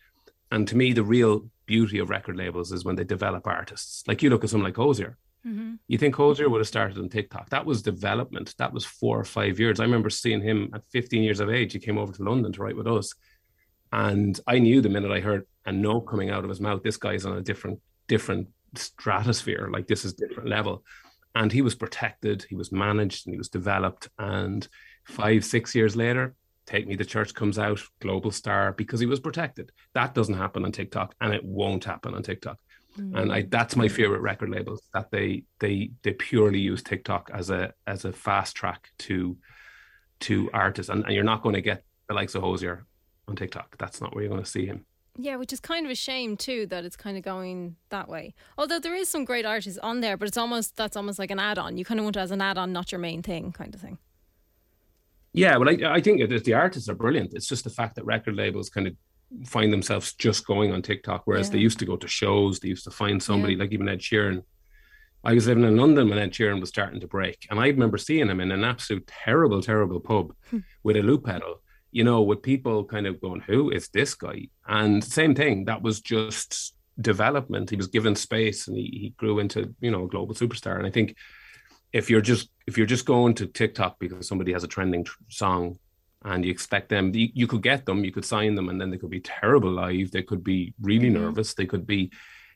And 0.51 0.67
to 0.67 0.75
me, 0.75 0.93
the 0.93 1.03
real 1.03 1.49
beauty 1.65 1.99
of 1.99 2.09
record 2.09 2.35
labels 2.35 2.71
is 2.71 2.83
when 2.83 2.95
they 2.95 3.03
develop 3.03 3.47
artists. 3.47 4.03
Like 4.07 4.21
you 4.21 4.29
look 4.29 4.43
at 4.43 4.49
someone 4.49 4.67
like 4.67 4.75
Hozier. 4.75 5.17
Mm-hmm. 5.45 5.75
You 5.87 5.97
think 5.97 6.15
Hozier 6.15 6.49
would 6.49 6.59
have 6.59 6.67
started 6.67 6.97
on 6.97 7.09
TikTok? 7.09 7.49
That 7.49 7.65
was 7.65 7.81
development. 7.81 8.53
That 8.57 8.73
was 8.73 8.85
four 8.85 9.19
or 9.19 9.23
five 9.23 9.59
years. 9.59 9.79
I 9.79 9.83
remember 9.83 10.09
seeing 10.09 10.41
him 10.41 10.71
at 10.73 10.83
15 10.91 11.23
years 11.23 11.39
of 11.39 11.49
age. 11.49 11.73
He 11.73 11.79
came 11.79 11.97
over 11.97 12.13
to 12.13 12.23
London 12.23 12.51
to 12.53 12.61
write 12.61 12.75
with 12.75 12.87
us 12.87 13.13
and 13.91 14.39
I 14.47 14.59
knew 14.59 14.81
the 14.81 14.89
minute 14.89 15.11
I 15.11 15.19
heard 15.19 15.45
a 15.65 15.71
no 15.71 16.01
coming 16.01 16.29
out 16.29 16.43
of 16.43 16.49
his 16.49 16.61
mouth, 16.61 16.83
this 16.83 16.97
guy's 16.97 17.25
on 17.25 17.37
a 17.37 17.41
different, 17.41 17.79
different 18.07 18.47
stratosphere. 18.75 19.69
Like 19.71 19.87
this 19.87 20.05
is 20.05 20.13
different 20.13 20.49
level. 20.49 20.83
And 21.35 21.51
he 21.51 21.61
was 21.61 21.75
protected, 21.75 22.45
he 22.49 22.55
was 22.55 22.71
managed, 22.71 23.25
and 23.25 23.33
he 23.33 23.37
was 23.37 23.49
developed. 23.49 24.09
And 24.17 24.67
five, 25.05 25.45
six 25.45 25.73
years 25.73 25.95
later, 25.95 26.35
Take 26.65 26.87
Me 26.87 26.95
to 26.97 27.05
Church 27.05 27.33
comes 27.33 27.57
out, 27.57 27.81
global 28.01 28.31
star, 28.31 28.73
because 28.73 28.99
he 28.99 29.05
was 29.05 29.19
protected. 29.19 29.71
That 29.93 30.13
doesn't 30.13 30.37
happen 30.37 30.65
on 30.65 30.71
TikTok, 30.71 31.15
and 31.21 31.33
it 31.33 31.43
won't 31.43 31.85
happen 31.85 32.13
on 32.13 32.23
TikTok. 32.23 32.57
Mm-hmm. 32.97 33.15
And 33.15 33.31
I, 33.31 33.41
that's 33.43 33.77
my 33.77 33.87
favorite 33.87 34.19
record 34.19 34.49
labels 34.49 34.81
that 34.93 35.11
they 35.11 35.45
they 35.59 35.91
they 36.03 36.11
purely 36.11 36.59
use 36.59 36.83
TikTok 36.83 37.31
as 37.33 37.49
a 37.49 37.73
as 37.87 38.03
a 38.03 38.11
fast 38.11 38.55
track 38.55 38.89
to 38.99 39.37
to 40.21 40.49
artists, 40.53 40.89
and, 40.89 41.05
and 41.05 41.13
you're 41.13 41.23
not 41.23 41.41
going 41.41 41.55
to 41.55 41.61
get 41.61 41.83
the 42.09 42.13
likes 42.13 42.35
of 42.35 42.43
Hozier 42.43 42.85
on 43.27 43.35
TikTok. 43.35 43.77
That's 43.77 44.01
not 44.01 44.13
where 44.13 44.23
you're 44.23 44.31
going 44.31 44.43
to 44.43 44.49
see 44.49 44.65
him. 44.65 44.85
Yeah, 45.17 45.35
which 45.35 45.51
is 45.51 45.59
kind 45.59 45.85
of 45.85 45.91
a 45.91 45.95
shame 45.95 46.37
too 46.37 46.65
that 46.67 46.85
it's 46.85 46.95
kind 46.95 47.17
of 47.17 47.23
going 47.23 47.75
that 47.89 48.07
way. 48.07 48.33
Although 48.57 48.79
there 48.79 48.95
is 48.95 49.09
some 49.09 49.25
great 49.25 49.45
artists 49.45 49.77
on 49.79 49.99
there, 49.99 50.15
but 50.15 50.27
it's 50.27 50.37
almost 50.37 50.77
that's 50.77 50.95
almost 50.95 51.19
like 51.19 51.31
an 51.31 51.39
add-on. 51.39 51.77
You 51.77 51.83
kind 51.83 51.99
of 51.99 52.05
want 52.05 52.15
it 52.15 52.21
as 52.21 52.31
an 52.31 52.41
add-on, 52.41 52.71
not 52.71 52.91
your 52.91 52.99
main 52.99 53.21
thing, 53.21 53.51
kind 53.51 53.75
of 53.75 53.81
thing. 53.81 53.97
Yeah, 55.33 55.57
well, 55.57 55.69
I, 55.69 55.95
I 55.95 56.01
think 56.01 56.27
the 56.43 56.53
artists 56.53 56.89
are 56.89 56.95
brilliant. 56.95 57.33
It's 57.33 57.47
just 57.47 57.63
the 57.63 57.69
fact 57.69 57.95
that 57.95 58.05
record 58.05 58.35
labels 58.35 58.69
kind 58.69 58.87
of 58.87 58.95
find 59.45 59.71
themselves 59.71 60.13
just 60.13 60.45
going 60.45 60.71
on 60.71 60.81
TikTok, 60.81 61.23
whereas 61.25 61.47
yeah. 61.47 61.53
they 61.53 61.59
used 61.59 61.79
to 61.79 61.85
go 61.85 61.95
to 61.97 62.07
shows. 62.07 62.59
They 62.59 62.69
used 62.69 62.83
to 62.85 62.91
find 62.91 63.21
somebody 63.21 63.53
yeah. 63.53 63.59
like 63.59 63.71
even 63.71 63.89
Ed 63.89 63.99
Sheeran. 63.99 64.43
I 65.23 65.33
was 65.33 65.47
living 65.47 65.63
in 65.63 65.77
London 65.77 66.09
when 66.09 66.17
Ed 66.17 66.31
Sheeran 66.31 66.59
was 66.59 66.69
starting 66.69 66.99
to 67.01 67.07
break, 67.07 67.47
and 67.49 67.59
I 67.59 67.67
remember 67.67 67.97
seeing 67.97 68.27
him 68.27 68.39
in 68.39 68.51
an 68.51 68.63
absolute 68.63 69.07
terrible, 69.07 69.61
terrible 69.61 69.99
pub 69.99 70.33
hmm. 70.49 70.59
with 70.83 70.95
a 70.95 71.01
loop 71.01 71.25
pedal 71.25 71.61
you 71.91 72.03
know, 72.03 72.21
with 72.21 72.41
people 72.41 72.85
kind 72.85 73.05
of 73.05 73.21
going, 73.21 73.41
who 73.41 73.69
is 73.69 73.89
this 73.89 74.13
guy? 74.13 74.47
And 74.67 75.03
same 75.03 75.35
thing, 75.35 75.65
that 75.65 75.81
was 75.81 76.01
just 76.01 76.73
development. 76.99 77.69
He 77.69 77.75
was 77.75 77.87
given 77.87 78.15
space 78.15 78.67
and 78.67 78.77
he, 78.77 78.83
he 78.83 79.13
grew 79.17 79.39
into, 79.39 79.73
you 79.81 79.91
know, 79.91 80.05
a 80.05 80.07
global 80.07 80.35
superstar. 80.35 80.77
And 80.77 80.87
I 80.87 80.91
think 80.91 81.15
if 81.93 82.09
you're 82.09 82.21
just 82.21 82.49
if 82.67 82.77
you're 82.77 82.87
just 82.87 83.05
going 83.05 83.33
to 83.35 83.47
TikTok 83.47 83.99
because 83.99 84.27
somebody 84.27 84.53
has 84.53 84.63
a 84.63 84.67
trending 84.67 85.03
tr- 85.03 85.17
song 85.29 85.77
and 86.23 86.45
you 86.45 86.51
expect 86.51 86.89
them, 86.89 87.13
you, 87.13 87.29
you, 87.33 87.47
could 87.47 87.63
get 87.63 87.85
them, 87.85 88.05
you 88.05 88.11
could 88.11 88.23
sign 88.23 88.53
them, 88.55 88.69
and 88.69 88.79
then 88.79 88.91
they 88.91 88.97
could 88.97 89.09
be 89.09 89.19
terrible 89.19 89.71
live. 89.71 90.11
They 90.11 90.21
could 90.21 90.43
be 90.43 90.73
really 90.81 91.09
mm-hmm. 91.09 91.23
nervous. 91.23 91.53
They 91.55 91.65
could 91.65 91.87
be, 91.87 92.11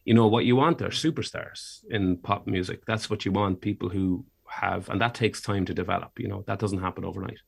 you 0.06 0.14
know, 0.14 0.28
what 0.28 0.46
you 0.46 0.56
want 0.56 0.82
are 0.84 0.90
superstars 0.90 1.84
in 1.90 2.18
pop 2.18 2.46
music. 2.46 2.86
That's 2.86 3.10
what 3.10 3.26
you 3.26 3.32
want. 3.32 3.62
People 3.62 3.90
who 3.90 4.24
have, 4.48 4.88
and 4.90 5.02
that 5.02 5.16
takes 5.16 5.42
time 5.42 5.66
to 5.66 5.74
develop. 5.74 6.12
You 6.20 6.28
know, 6.28 6.44
that 6.46 6.60
doesn't 6.60 6.82
happen 6.82 7.06
overnight. 7.06 7.40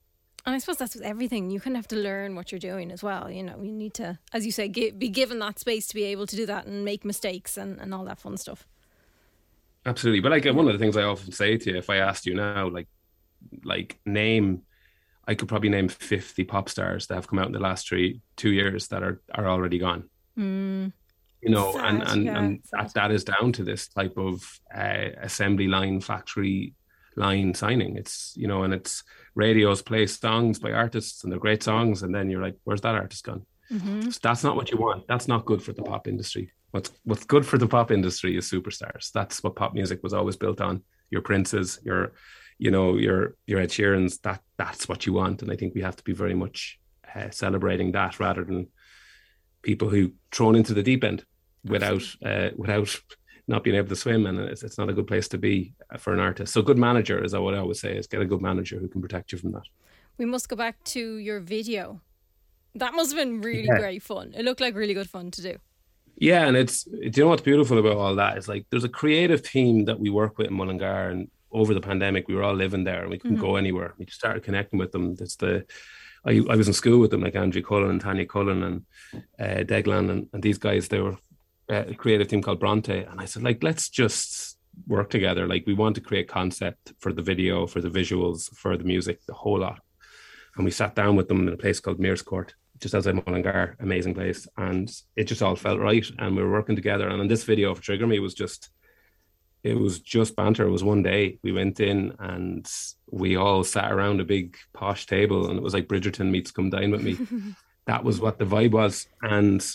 And 0.47 0.55
I 0.55 0.59
suppose 0.59 0.77
that's 0.77 0.95
with 0.95 1.03
everything. 1.03 1.51
You 1.51 1.59
kind 1.59 1.75
of 1.75 1.79
have 1.79 1.89
to 1.89 1.97
learn 1.97 2.33
what 2.33 2.53
you're 2.53 2.59
doing 2.59 2.89
as 2.89 3.03
well. 3.03 3.29
You 3.29 3.43
know, 3.43 3.61
you 3.61 3.69
need 3.69 3.93
to, 3.95 4.17
as 4.31 4.45
you 4.45 4.53
say, 4.53 4.69
give, 4.69 4.97
be 4.97 5.09
given 5.09 5.39
that 5.39 5.59
space 5.59 5.87
to 5.87 5.93
be 5.93 6.05
able 6.05 6.25
to 6.25 6.37
do 6.37 6.45
that 6.45 6.65
and 6.65 6.85
make 6.85 7.03
mistakes 7.03 7.57
and, 7.57 7.77
and 7.81 7.93
all 7.93 8.05
that 8.05 8.17
fun 8.17 8.37
stuff. 8.37 8.65
Absolutely. 9.85 10.21
But 10.21 10.31
like 10.31 10.45
one 10.45 10.65
of 10.65 10.71
the 10.71 10.79
things 10.79 10.95
I 10.95 11.03
often 11.03 11.33
say 11.33 11.57
to 11.57 11.71
you, 11.71 11.77
if 11.77 11.89
I 11.89 11.97
asked 11.97 12.25
you 12.25 12.33
now, 12.33 12.69
like, 12.69 12.87
like 13.65 13.99
name, 14.05 14.61
I 15.27 15.35
could 15.35 15.49
probably 15.49 15.67
name 15.67 15.89
50 15.89 16.45
pop 16.45 16.69
stars 16.69 17.07
that 17.07 17.15
have 17.15 17.27
come 17.27 17.39
out 17.39 17.47
in 17.47 17.51
the 17.51 17.59
last 17.59 17.89
three, 17.89 18.21
two 18.37 18.51
years 18.51 18.87
that 18.87 19.03
are, 19.03 19.19
are 19.35 19.49
already 19.49 19.79
gone. 19.79 20.09
Mm. 20.39 20.93
You 21.41 21.49
know, 21.49 21.73
Sad, 21.73 21.85
and, 21.85 22.03
and, 22.03 22.23
yeah, 22.23 22.37
and 22.37 22.63
that, 22.71 22.93
that 22.93 23.11
is 23.11 23.25
down 23.25 23.51
to 23.51 23.65
this 23.65 23.89
type 23.89 24.17
of 24.17 24.61
uh, 24.73 25.09
assembly 25.21 25.67
line 25.67 25.99
factory 25.99 26.73
line 27.17 27.53
signing. 27.53 27.97
It's, 27.97 28.33
you 28.37 28.47
know, 28.47 28.63
and 28.63 28.73
it's, 28.73 29.03
radios 29.37 29.83
play 29.83 30.07
songs 30.07 30.59
by 30.59 30.71
artists 30.71 31.23
and 31.23 31.31
they're 31.31 31.39
great 31.39 31.63
songs, 31.63 32.03
and 32.03 32.13
then 32.13 32.29
you're 32.29 32.41
like, 32.41 32.55
where's 32.63 32.81
that 32.81 32.95
artist 32.95 33.23
gone? 33.23 33.45
Mm-hmm. 33.71 34.09
So 34.09 34.19
that's 34.21 34.43
not 34.43 34.55
what 34.55 34.71
you 34.71 34.77
want. 34.77 35.07
That's 35.07 35.27
not 35.27 35.45
good 35.45 35.61
for 35.61 35.73
the 35.73 35.83
pop 35.83 36.07
industry. 36.07 36.51
What's 36.71 36.91
what's 37.03 37.25
good 37.25 37.45
for 37.45 37.57
the 37.57 37.67
pop 37.67 37.91
industry 37.91 38.35
is 38.35 38.49
superstars. 38.49 39.11
That's 39.11 39.43
what 39.43 39.55
pop 39.55 39.73
music 39.73 40.01
was 40.03 40.13
always 40.13 40.35
built 40.35 40.59
on. 40.59 40.83
Your 41.09 41.21
princes, 41.21 41.79
your 41.83 42.13
you 42.57 42.71
know 42.71 42.97
your 42.97 43.35
your 43.45 43.59
Ed 43.59 43.69
Sheerans. 43.69 44.21
That 44.21 44.41
that's 44.57 44.89
what 44.89 45.05
you 45.05 45.13
want, 45.13 45.41
and 45.41 45.51
I 45.51 45.55
think 45.55 45.75
we 45.75 45.81
have 45.81 45.95
to 45.97 46.03
be 46.03 46.13
very 46.13 46.33
much 46.33 46.79
uh, 47.13 47.29
celebrating 47.29 47.91
that 47.91 48.19
rather 48.19 48.43
than 48.43 48.67
people 49.61 49.89
who 49.89 50.13
thrown 50.31 50.55
into 50.55 50.73
the 50.73 50.83
deep 50.83 51.03
end 51.03 51.25
without 51.63 52.03
uh, 52.25 52.49
without 52.55 52.99
not 53.47 53.63
being 53.63 53.75
able 53.75 53.89
to 53.89 53.95
swim, 53.95 54.25
and 54.25 54.39
it's, 54.39 54.63
it's 54.63 54.77
not 54.77 54.89
a 54.89 54.93
good 54.93 55.07
place 55.07 55.27
to 55.29 55.37
be 55.37 55.73
for 55.97 56.13
an 56.13 56.19
artist. 56.19 56.53
So, 56.53 56.61
good 56.61 56.77
manager 56.77 57.23
is 57.23 57.33
what 57.33 57.53
I 57.53 57.59
always 57.59 57.79
say: 57.79 57.97
is 57.97 58.07
get 58.07 58.21
a 58.21 58.25
good 58.25 58.41
manager 58.41 58.77
who 58.77 58.87
can 58.87 59.01
protect 59.01 59.31
you 59.31 59.37
from 59.37 59.51
that. 59.51 59.63
We 60.17 60.25
must 60.25 60.49
go 60.49 60.55
back 60.55 60.83
to 60.85 61.17
your 61.17 61.39
video. 61.39 62.01
That 62.75 62.93
must 62.93 63.11
have 63.11 63.19
been 63.19 63.41
really 63.41 63.67
yeah. 63.67 63.79
great 63.79 64.03
fun. 64.03 64.33
It 64.35 64.43
looked 64.43 64.61
like 64.61 64.75
really 64.75 64.93
good 64.93 65.09
fun 65.09 65.31
to 65.31 65.41
do. 65.41 65.57
Yeah, 66.15 66.47
and 66.47 66.57
it's 66.57 66.83
do 66.83 66.99
you 67.01 67.23
know 67.23 67.29
what's 67.29 67.43
beautiful 67.43 67.77
about 67.77 67.97
all 67.97 68.15
that? 68.15 68.37
It's 68.37 68.47
like 68.47 68.65
there's 68.69 68.83
a 68.83 68.89
creative 68.89 69.43
team 69.43 69.85
that 69.85 69.99
we 69.99 70.09
work 70.09 70.37
with 70.37 70.47
in 70.47 70.53
Mullingar, 70.53 71.09
and 71.09 71.29
over 71.51 71.73
the 71.73 71.81
pandemic, 71.81 72.27
we 72.27 72.35
were 72.35 72.43
all 72.43 72.53
living 72.53 72.83
there 72.83 73.01
and 73.01 73.09
we 73.09 73.17
couldn't 73.17 73.37
mm-hmm. 73.37 73.45
go 73.45 73.55
anywhere. 73.55 73.93
We 73.97 74.07
started 74.07 74.43
connecting 74.43 74.79
with 74.79 74.91
them. 74.91 75.15
It's 75.19 75.35
the 75.35 75.65
I, 76.25 76.41
I 76.49 76.55
was 76.55 76.67
in 76.67 76.73
school 76.73 76.99
with 76.99 77.11
them, 77.11 77.21
like 77.21 77.35
Andrew 77.35 77.61
Cullen 77.61 77.89
and 77.89 78.01
Tanya 78.01 78.25
Cullen 78.25 78.63
and 78.63 78.85
uh, 79.39 79.63
Deglan 79.63 80.09
and, 80.09 80.27
and 80.33 80.43
these 80.43 80.57
guys. 80.57 80.87
They 80.87 80.99
were 80.99 81.17
Uh, 81.69 81.83
a 81.87 81.93
creative 81.93 82.27
team 82.27 82.41
called 82.41 82.59
Bronte, 82.59 83.03
and 83.03 83.19
I 83.19 83.25
said, 83.25 83.43
like, 83.43 83.61
let's 83.61 83.89
just 83.89 84.57
work 84.87 85.09
together. 85.09 85.47
Like, 85.47 85.65
we 85.67 85.73
want 85.73 85.95
to 85.95 86.01
create 86.01 86.27
concept 86.27 86.93
for 86.99 87.11
the 87.11 87.21
video, 87.21 87.67
for 87.67 87.81
the 87.81 87.89
visuals, 87.89 88.49
for 88.55 88.77
the 88.77 88.85
music, 88.85 89.19
the 89.25 89.33
whole 89.33 89.59
lot. 89.59 89.81
And 90.55 90.63
we 90.63 90.71
sat 90.71 90.95
down 90.95 91.15
with 91.15 91.27
them 91.27 91.45
in 91.45 91.53
a 91.53 91.57
place 91.57 91.79
called 91.79 91.99
Mears 91.99 92.21
Court 92.21 92.53
just 92.79 92.95
outside 92.95 93.15
Mullingar, 93.25 93.75
amazing 93.79 94.13
place, 94.13 94.47
and 94.57 94.91
it 95.15 95.25
just 95.25 95.41
all 95.41 95.55
felt 95.55 95.79
right, 95.79 96.05
and 96.19 96.35
we 96.35 96.43
were 96.43 96.51
working 96.51 96.75
together. 96.75 97.07
And 97.07 97.21
in 97.21 97.27
this 97.27 97.43
video 97.43 97.73
for 97.73 97.81
Trigger 97.81 98.07
Me 98.07 98.19
was 98.19 98.33
just, 98.33 98.69
it 99.63 99.75
was 99.75 99.99
just 99.99 100.35
banter. 100.35 100.67
It 100.67 100.71
was 100.71 100.83
one 100.83 101.03
day 101.03 101.39
we 101.43 101.51
went 101.51 101.79
in 101.79 102.13
and 102.19 102.69
we 103.09 103.35
all 103.35 103.63
sat 103.63 103.91
around 103.91 104.21
a 104.21 104.25
big 104.25 104.57
posh 104.73 105.05
table, 105.05 105.49
and 105.49 105.57
it 105.57 105.63
was 105.63 105.73
like 105.73 105.87
Bridgerton 105.87 106.29
meets 106.29 106.51
Come 106.51 106.69
Dine 106.69 106.91
with 106.91 107.03
Me. 107.03 107.17
that 107.87 108.03
was 108.03 108.19
what 108.19 108.37
the 108.37 108.45
vibe 108.45 108.71
was, 108.71 109.07
and 109.21 109.65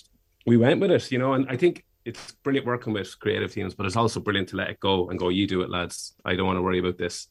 we 0.46 0.56
went 0.56 0.80
with 0.80 0.90
it, 0.90 1.10
you 1.10 1.18
know. 1.18 1.34
And 1.34 1.46
I 1.48 1.56
think 1.56 1.84
it's 2.04 2.32
brilliant 2.42 2.66
working 2.66 2.92
with 2.92 3.18
creative 3.18 3.52
teams, 3.52 3.74
but 3.74 3.86
it's 3.86 3.96
also 3.96 4.20
brilliant 4.20 4.48
to 4.50 4.56
let 4.56 4.70
it 4.70 4.80
go 4.80 5.08
and 5.10 5.18
go. 5.18 5.28
You 5.28 5.46
do 5.46 5.62
it, 5.62 5.70
lads. 5.70 6.14
I 6.24 6.34
don't 6.34 6.46
want 6.46 6.56
to 6.56 6.62
worry 6.62 6.78
about 6.78 6.98
this. 6.98 7.28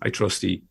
I 0.00 0.10
trust 0.10 0.42
you. 0.42 0.62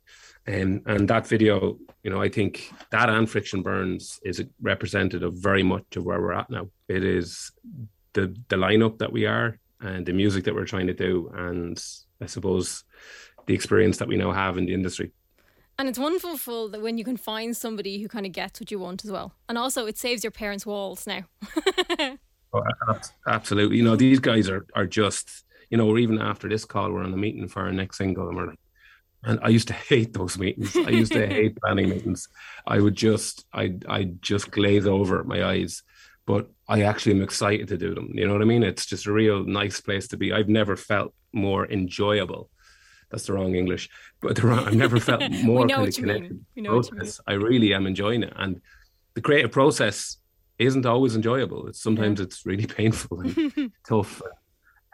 Um, 0.47 0.81
and 0.85 1.09
that 1.09 1.27
video, 1.27 1.77
you 2.03 2.09
know, 2.09 2.21
I 2.21 2.29
think 2.29 2.71
that 2.91 3.09
and 3.09 3.29
Friction 3.29 3.63
Burns 3.63 4.19
is 4.23 4.43
representative 4.61 5.33
very 5.33 5.61
much 5.61 5.97
of 5.97 6.05
where 6.05 6.21
we're 6.21 6.33
at 6.33 6.49
now. 6.49 6.69
It 6.87 7.03
is 7.03 7.51
the 8.13 8.33
the 8.47 8.55
lineup 8.55 8.99
that 8.99 9.11
we 9.11 9.25
are 9.25 9.59
and 9.81 10.05
the 10.05 10.13
music 10.13 10.45
that 10.45 10.55
we're 10.55 10.65
trying 10.65 10.87
to 10.87 10.93
do, 10.93 11.29
and 11.35 11.77
I 12.21 12.27
suppose 12.27 12.85
the 13.45 13.53
experience 13.53 13.97
that 13.97 14.07
we 14.07 14.15
now 14.15 14.31
have 14.31 14.57
in 14.57 14.65
the 14.65 14.73
industry. 14.73 15.11
And 15.79 15.87
it's 15.87 15.99
wonderful 15.99 16.69
that 16.69 16.81
when 16.81 16.97
you 16.97 17.03
can 17.03 17.17
find 17.17 17.55
somebody 17.55 18.01
who 18.01 18.07
kind 18.07 18.25
of 18.25 18.31
gets 18.31 18.59
what 18.59 18.71
you 18.71 18.79
want 18.79 19.05
as 19.05 19.11
well. 19.11 19.33
And 19.47 19.57
also, 19.57 19.85
it 19.85 19.97
saves 19.97 20.23
your 20.23 20.31
parents' 20.31 20.65
walls 20.65 21.05
now. 21.05 21.23
oh, 22.53 22.63
absolutely. 23.27 23.77
You 23.77 23.83
know, 23.83 23.95
these 23.95 24.19
guys 24.19 24.49
are 24.49 24.65
are 24.75 24.87
just, 24.87 25.43
you 25.69 25.77
know, 25.77 25.97
even 25.97 26.19
after 26.19 26.49
this 26.49 26.65
call, 26.65 26.91
we're 26.91 27.03
on 27.03 27.13
a 27.13 27.17
meeting 27.17 27.47
for 27.47 27.61
our 27.61 27.71
next 27.71 27.97
single, 27.97 28.27
and 28.27 28.37
we're 28.37 28.47
like, 28.47 28.59
and 29.23 29.39
I 29.43 29.49
used 29.49 29.67
to 29.67 29.73
hate 29.89 30.13
those 30.13 30.37
meetings. 30.37 30.75
I 30.75 30.89
used 30.89 31.11
to 31.13 31.27
hate 31.27 31.57
planning 31.61 31.89
meetings. 31.89 32.27
I 32.65 32.79
would 32.79 32.95
just, 32.95 33.45
I, 33.53 33.75
I 33.87 34.05
just 34.21 34.51
glaze 34.51 34.87
over 34.87 35.23
my 35.23 35.43
eyes. 35.43 35.83
But 36.25 36.49
I 36.67 36.81
actually 36.81 37.13
am 37.13 37.21
excited 37.21 37.69
to 37.69 37.77
do 37.77 37.95
them. 37.95 38.11
You 38.13 38.27
know 38.27 38.33
what 38.33 38.41
I 38.41 38.45
mean? 38.45 38.63
It's 38.63 38.85
just 38.85 39.05
a 39.05 39.13
real 39.13 39.45
nice 39.45 39.79
place 39.79 40.09
to 40.09 40.17
be. 40.17 40.33
I've 40.33 40.49
never 40.49 40.75
felt 40.75 41.13
more 41.31 41.65
enjoyable. 41.71 42.49
That's 43.09 43.25
the 43.25 43.33
wrong 43.33 43.55
English, 43.55 43.89
but 44.21 44.35
the 44.35 44.47
wrong, 44.47 44.67
I've 44.67 44.75
never 44.75 44.99
felt 44.99 45.21
more 45.43 45.67
kind 45.67 45.87
of 45.87 45.95
connected. 45.95 46.45
process. 46.63 47.21
I 47.27 47.33
really 47.33 47.73
am 47.73 47.87
enjoying 47.87 48.23
it, 48.23 48.33
and 48.35 48.61
the 49.13 49.21
creative 49.21 49.51
process 49.51 50.17
isn't 50.59 50.85
always 50.85 51.15
enjoyable. 51.15 51.67
It's 51.67 51.81
sometimes 51.81 52.19
yeah. 52.19 52.25
it's 52.25 52.45
really 52.45 52.65
painful 52.79 53.21
and 53.21 53.71
tough. 53.87 54.21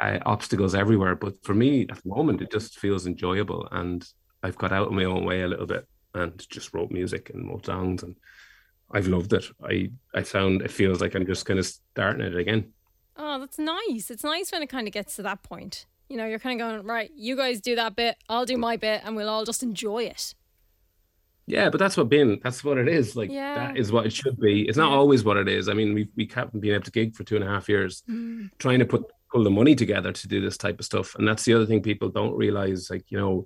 Uh, 0.02 0.20
obstacles 0.26 0.74
everywhere, 0.74 1.16
but 1.16 1.42
for 1.44 1.54
me 1.54 1.84
at 1.84 2.02
the 2.02 2.10
moment, 2.10 2.42
it 2.42 2.52
just 2.52 2.80
feels 2.80 3.06
enjoyable, 3.06 3.68
and 3.72 4.06
I've 4.42 4.58
got 4.58 4.74
out 4.74 4.88
of 4.88 4.94
my 4.94 5.06
own 5.06 5.24
way 5.24 5.42
a 5.42 5.48
little 5.48 5.68
bit 5.68 5.88
and 6.16 6.46
just 6.50 6.74
wrote 6.74 6.92
music 6.92 7.32
and 7.34 7.48
wrote 7.48 7.66
songs 7.66 8.04
and 8.04 8.16
I've 8.92 9.08
loved 9.08 9.34
it. 9.34 9.46
I 9.64 9.90
I 10.14 10.22
found 10.24 10.62
it 10.62 10.72
feels 10.72 11.02
like 11.02 11.16
I'm 11.16 11.26
just 11.26 11.46
kind 11.46 11.60
of 11.60 11.66
starting 11.66 12.26
it 12.26 12.36
again. 12.36 12.74
Oh, 13.16 13.40
that's 13.40 13.60
nice. 13.60 14.10
It's 14.10 14.24
nice 14.24 14.52
when 14.52 14.62
it 14.62 14.70
kind 14.70 14.88
of 14.88 14.94
gets 14.94 15.16
to 15.16 15.24
that 15.24 15.44
point. 15.44 15.86
You 16.10 16.18
know, 16.18 16.26
you're 16.26 16.40
kind 16.40 16.60
of 16.60 16.68
going 16.68 16.86
right. 16.86 17.12
You 17.16 17.36
guys 17.36 17.62
do 17.62 17.76
that 17.76 17.96
bit, 17.96 18.18
I'll 18.30 18.46
do 18.46 18.58
my 18.58 18.78
bit, 18.78 19.02
and 19.04 19.16
we'll 19.16 19.30
all 19.30 19.46
just 19.46 19.64
enjoy 19.64 20.04
it. 20.04 20.36
Yeah, 21.46 21.70
but 21.70 21.78
that's 21.78 21.98
what 21.98 22.10
being 22.10 22.40
that's 22.42 22.64
what 22.64 22.78
it 22.78 22.88
is. 22.88 23.16
Like 23.16 23.30
yeah. 23.30 23.56
that 23.56 23.78
is 23.78 23.92
what 23.92 24.06
it 24.06 24.14
should 24.14 24.40
be. 24.40 24.68
It's 24.68 24.78
not 24.78 24.92
always 24.92 25.24
what 25.24 25.38
it 25.38 25.50
is. 25.50 25.68
I 25.68 25.74
mean, 25.74 25.94
we 25.94 26.10
we 26.16 26.30
haven't 26.34 26.60
been 26.62 26.74
able 26.74 26.86
to 26.86 26.92
gig 26.92 27.16
for 27.16 27.24
two 27.24 27.36
and 27.36 27.44
a 27.44 27.48
half 27.48 27.68
years, 27.68 28.04
mm. 28.10 28.50
trying 28.60 28.80
to 28.80 28.86
put 28.86 29.04
pull 29.32 29.44
the 29.44 29.50
money 29.50 29.76
together 29.76 30.12
to 30.12 30.28
do 30.28 30.40
this 30.40 30.58
type 30.58 30.80
of 30.80 30.86
stuff. 30.86 31.16
And 31.16 31.28
that's 31.28 31.44
the 31.44 31.54
other 31.54 31.66
thing 31.66 31.82
people 31.82 32.10
don't 32.10 32.36
realize. 32.36 32.90
Like 32.90 33.12
you 33.12 33.18
know, 33.18 33.46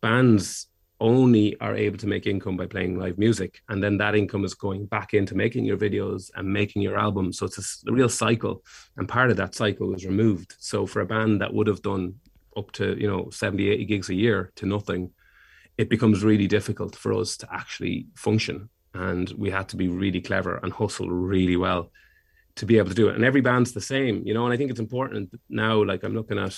bands 0.00 0.68
only 1.04 1.54
are 1.60 1.76
able 1.76 1.98
to 1.98 2.06
make 2.06 2.26
income 2.26 2.56
by 2.56 2.64
playing 2.64 2.98
live 2.98 3.18
music. 3.18 3.60
And 3.68 3.84
then 3.84 3.98
that 3.98 4.14
income 4.14 4.42
is 4.42 4.54
going 4.54 4.86
back 4.86 5.12
into 5.12 5.34
making 5.34 5.66
your 5.66 5.76
videos 5.76 6.30
and 6.34 6.50
making 6.50 6.80
your 6.80 6.98
album 6.98 7.30
so 7.30 7.44
it's 7.44 7.84
a, 7.86 7.92
real 7.92 8.08
cycle. 8.08 8.64
And 8.96 9.06
part 9.06 9.30
of 9.30 9.36
that 9.36 9.54
cycle 9.54 9.88
was 9.88 10.06
removed. 10.06 10.54
So 10.58 10.86
for 10.86 11.02
a 11.02 11.06
band 11.06 11.42
that 11.42 11.52
would 11.52 11.66
have 11.66 11.82
done 11.82 12.14
up 12.56 12.72
to 12.72 12.96
you 12.98 13.08
know 13.08 13.28
70 13.30 13.68
80 13.68 13.84
gigs 13.84 14.08
a 14.08 14.14
year 14.14 14.52
to 14.54 14.64
nothing 14.64 15.10
it 15.76 15.90
becomes 15.90 16.22
really 16.22 16.46
difficult 16.46 16.94
for 16.94 17.12
us 17.12 17.36
to 17.38 17.48
actually 17.52 18.06
function. 18.14 18.70
And 18.94 19.28
we 19.36 19.50
had 19.50 19.68
to 19.70 19.76
be 19.76 19.88
really 19.88 20.20
clever 20.20 20.60
and 20.62 20.72
hustle 20.72 21.10
really 21.10 21.56
well 21.56 21.90
to 22.56 22.64
be 22.64 22.78
able 22.78 22.90
to 22.90 22.94
do 22.94 23.08
it. 23.08 23.16
And 23.16 23.24
every 23.24 23.42
band's 23.42 23.72
the 23.72 23.80
same 23.80 24.22
you 24.24 24.32
know? 24.32 24.44
And 24.44 24.54
i 24.54 24.56
think 24.56 24.70
it's 24.70 24.80
important 24.80 25.38
now 25.50 25.84
like 25.84 26.02
i'm 26.02 26.14
looking 26.14 26.38
at 26.38 26.56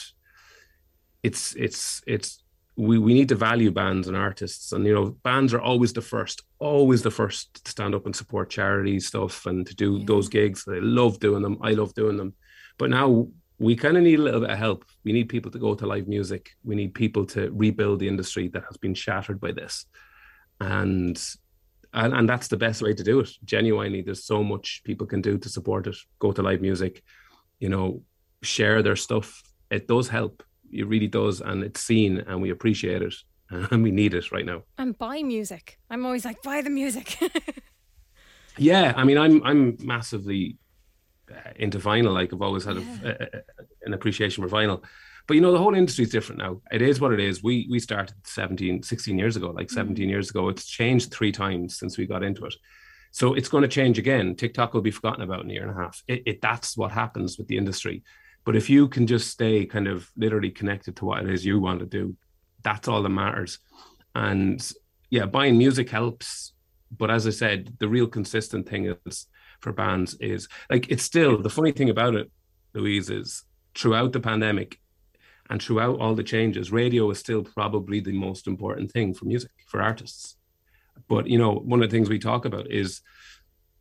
it's 1.25 1.55
it's 1.57 2.03
it's 2.07 2.45
we, 2.77 2.99
we 2.99 3.15
need 3.15 3.29
to 3.31 3.35
value 3.35 3.71
bands 3.71 4.09
and 4.09 4.17
artists. 4.17 4.73
And 4.73 4.85
you 4.87 4.95
know 4.95 5.11
bands 5.23 5.55
are 5.55 5.61
always 5.61 5.93
the 5.93 6.03
first 6.03 6.43
always 6.59 7.03
the 7.03 7.11
first 7.11 7.65
to 7.65 7.71
stand 7.71 7.95
up 7.95 8.07
and 8.07 8.17
support 8.17 8.51
charity 8.51 9.01
stuff 9.01 9.47
and 9.47 9.67
to 9.67 9.75
do 9.75 9.99
yeah. 9.99 10.05
those 10.07 10.29
gigs. 10.29 10.65
They 10.65 10.81
love 10.81 11.19
doing 11.21 11.43
them. 11.43 11.59
I 11.63 11.73
love 11.73 11.95
doing 11.95 12.17
them. 12.17 12.35
But 12.79 12.91
now 12.91 13.29
we 13.59 13.75
kind 13.75 13.97
of 13.97 14.03
need 14.03 14.19
a 14.19 14.23
little 14.23 14.41
bit 14.41 14.51
of 14.51 14.59
help. 14.59 14.85
We 15.05 15.13
need 15.13 15.29
people 15.29 15.51
to 15.51 15.59
go 15.59 15.75
to 15.75 15.87
live 15.87 16.07
music. 16.07 16.51
We 16.63 16.75
need 16.75 16.95
people 16.95 17.25
to 17.27 17.51
rebuild 17.53 18.01
the 18.01 18.09
industry 18.09 18.49
that 18.49 18.65
has 18.65 18.77
been 18.77 18.95
shattered 18.95 19.41
by 19.41 19.53
this. 19.53 19.87
And 20.61 21.21
and, 21.95 22.13
and 22.13 22.29
that's 22.29 22.49
the 22.49 22.59
best 22.59 22.83
way 22.83 22.93
to 22.93 23.03
do 23.03 23.21
it 23.21 23.31
genuinely. 23.45 24.03
There's 24.03 24.25
so 24.25 24.45
much 24.45 24.83
people 24.85 25.07
can 25.07 25.23
do 25.23 25.39
to 25.39 25.49
support 25.49 25.87
it. 25.87 25.97
Go 26.19 26.33
to 26.33 26.43
live 26.43 26.61
music 26.61 27.03
you 27.59 27.69
know 27.69 28.03
share 28.43 28.83
their 28.83 28.97
stuff. 28.97 29.43
It 29.71 29.89
does 29.89 30.09
help 30.09 30.43
it 30.73 30.87
really 30.87 31.09
does, 31.09 31.41
and 31.41 31.63
it's 31.63 31.81
seen, 31.81 32.19
and 32.19 32.41
we 32.43 32.51
appreciate 32.51 33.03
it, 33.03 33.15
and 33.51 33.83
we 33.83 33.91
need 33.91 34.15
it 34.15 34.33
right 34.33 34.47
now. 34.47 34.63
And 34.79 34.97
buy 34.97 35.23
music. 35.23 35.79
I'm 35.91 36.05
always 36.05 36.25
like, 36.25 36.43
buy 36.43 36.63
the 36.63 36.71
music. 36.71 37.19
yeah, 38.59 38.93
I 38.97 39.05
mean, 39.05 39.19
I'm 39.19 39.43
I'm 39.43 39.77
massively 39.81 40.59
uh, 41.31 41.51
into 41.57 41.79
vinyl. 41.79 42.15
Like 42.15 42.33
I've 42.33 42.43
always 42.43 42.65
had 42.65 42.77
yeah. 42.77 42.99
a, 43.05 43.09
a, 43.11 43.29
an 43.85 43.95
appreciation 43.95 44.47
for 44.47 44.55
vinyl. 44.55 44.83
But 45.27 45.35
you 45.35 45.41
know, 45.41 45.53
the 45.53 45.59
whole 45.59 45.75
industry 45.75 46.05
is 46.05 46.11
different 46.11 46.41
now. 46.41 46.61
It 46.71 46.83
is 46.83 47.01
what 47.01 47.13
it 47.13 47.21
is. 47.21 47.43
We 47.43 47.67
we 47.69 47.81
started 47.81 48.15
17, 48.25 48.83
16 48.83 49.19
years 49.19 49.37
ago, 49.37 49.51
like 49.51 49.71
17 49.71 49.97
mm-hmm. 49.97 50.11
years 50.11 50.31
ago. 50.31 50.49
It's 50.49 50.67
changed 50.67 51.13
three 51.13 51.33
times 51.33 51.79
since 51.79 51.99
we 51.99 52.07
got 52.07 52.23
into 52.23 52.45
it. 52.45 52.55
So 53.11 53.35
it's 53.35 53.49
going 53.49 53.63
to 53.63 53.69
change 53.69 53.99
again. 53.99 54.37
TikTok 54.37 54.75
will 54.75 54.83
be 54.83 54.91
forgotten 54.91 55.23
about 55.23 55.43
in 55.43 55.51
a 55.51 55.55
year 55.55 55.63
and 55.63 55.71
a 55.71 55.83
half. 55.83 56.03
It, 56.07 56.23
it 56.27 56.43
that's 56.43 56.77
what 56.77 56.93
happens 56.93 57.39
with 57.39 57.49
the 57.49 57.57
industry. 57.57 58.03
But 58.47 58.55
if 58.55 58.71
you 58.71 58.87
can 58.87 59.09
just 59.09 59.29
stay 59.29 59.67
kind 59.67 59.89
of 59.89 60.09
literally 60.17 60.51
connected 60.51 60.95
to 60.97 61.05
what 61.05 61.25
it 61.25 61.29
is 61.29 61.45
you 61.45 61.59
want 61.61 61.81
to 61.81 61.87
do, 61.87 62.17
that's 62.63 62.87
all 62.87 63.03
that 63.03 63.09
matters. 63.09 63.59
And 64.15 64.73
yeah, 65.11 65.27
buying 65.27 65.59
music 65.59 65.91
helps. 65.91 66.53
But 66.97 67.11
as 67.11 67.27
I 67.27 67.31
said, 67.31 67.75
the 67.81 67.89
real 67.89 68.07
consistent 68.07 68.69
thing 68.69 68.97
is 69.07 69.27
for 69.61 69.73
bands 69.73 70.15
is 70.21 70.49
like 70.71 70.89
it's 70.91 71.03
still 71.03 71.43
the 71.43 71.51
funny 71.51 71.73
thing 71.73 71.91
about 71.91 72.15
it, 72.15 72.31
Louise, 72.73 73.11
is 73.11 73.43
throughout 73.75 74.13
the 74.13 74.21
pandemic 74.21 74.79
and 75.51 75.61
throughout 75.61 75.99
all 75.99 76.15
the 76.15 76.23
changes, 76.23 76.71
radio 76.71 77.11
is 77.11 77.19
still 77.19 77.43
probably 77.43 77.99
the 77.99 78.13
most 78.13 78.47
important 78.47 78.93
thing 78.93 79.13
for 79.13 79.25
music, 79.25 79.51
for 79.67 79.83
artists. 79.83 80.37
But 81.09 81.27
you 81.27 81.39
know, 81.39 81.53
one 81.53 81.83
of 81.83 81.91
the 81.91 81.97
things 81.97 82.09
we 82.09 82.21
talk 82.21 82.45
about 82.45 82.71
is 82.71 83.01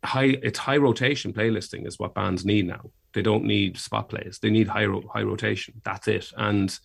high 0.04 0.36
it's 0.42 0.58
high 0.58 0.76
rotation 0.76 1.32
playlisting 1.32 1.86
is 1.86 2.00
what 2.00 2.14
bands 2.14 2.44
need 2.44 2.66
now 2.66 2.90
they 3.16 3.22
don't 3.22 3.44
need 3.44 3.78
spot 3.78 4.10
plays. 4.10 4.38
They 4.42 4.50
need 4.50 4.68
high 4.68 4.84
ro- 4.84 5.10
high 5.12 5.22
rotation. 5.22 5.80
That's 5.84 6.06
it. 6.06 6.30
And 6.36 6.78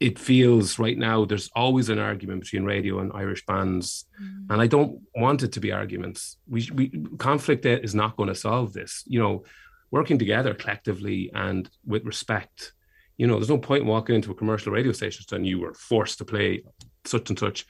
it 0.00 0.18
feels 0.18 0.76
right 0.80 0.98
now 0.98 1.24
there's 1.24 1.48
always 1.54 1.88
an 1.88 2.00
argument 2.00 2.40
between 2.40 2.64
radio 2.64 2.98
and 2.98 3.12
Irish 3.14 3.46
bands, 3.46 4.06
mm. 4.20 4.50
and 4.50 4.60
I 4.60 4.66
don't 4.66 5.00
want 5.14 5.44
it 5.44 5.52
to 5.52 5.60
be 5.60 5.70
arguments. 5.70 6.36
We, 6.48 6.68
we 6.74 6.90
conflict 7.18 7.64
is 7.64 7.94
not 7.94 8.16
going 8.16 8.28
to 8.28 8.34
solve 8.34 8.72
this. 8.72 9.04
You 9.06 9.20
know, 9.20 9.44
working 9.92 10.18
together 10.18 10.52
collectively 10.52 11.30
and 11.32 11.70
with 11.86 12.04
respect. 12.04 12.72
You 13.18 13.28
know, 13.28 13.36
there's 13.36 13.48
no 13.48 13.58
point 13.58 13.82
in 13.82 13.88
walking 13.88 14.16
into 14.16 14.32
a 14.32 14.34
commercial 14.34 14.72
radio 14.72 14.92
station 14.92 15.24
and 15.30 15.46
you 15.46 15.60
were 15.60 15.74
forced 15.74 16.18
to 16.18 16.24
play 16.24 16.64
such 17.04 17.30
and 17.30 17.38
such. 17.38 17.64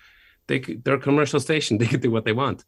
They 0.49 0.61
they're 0.61 0.95
a 0.95 1.09
commercial 1.11 1.40
station. 1.40 1.76
They 1.80 1.87
can 1.87 2.00
do 2.00 2.11
what 2.11 2.25
they 2.25 2.33
want. 2.33 2.64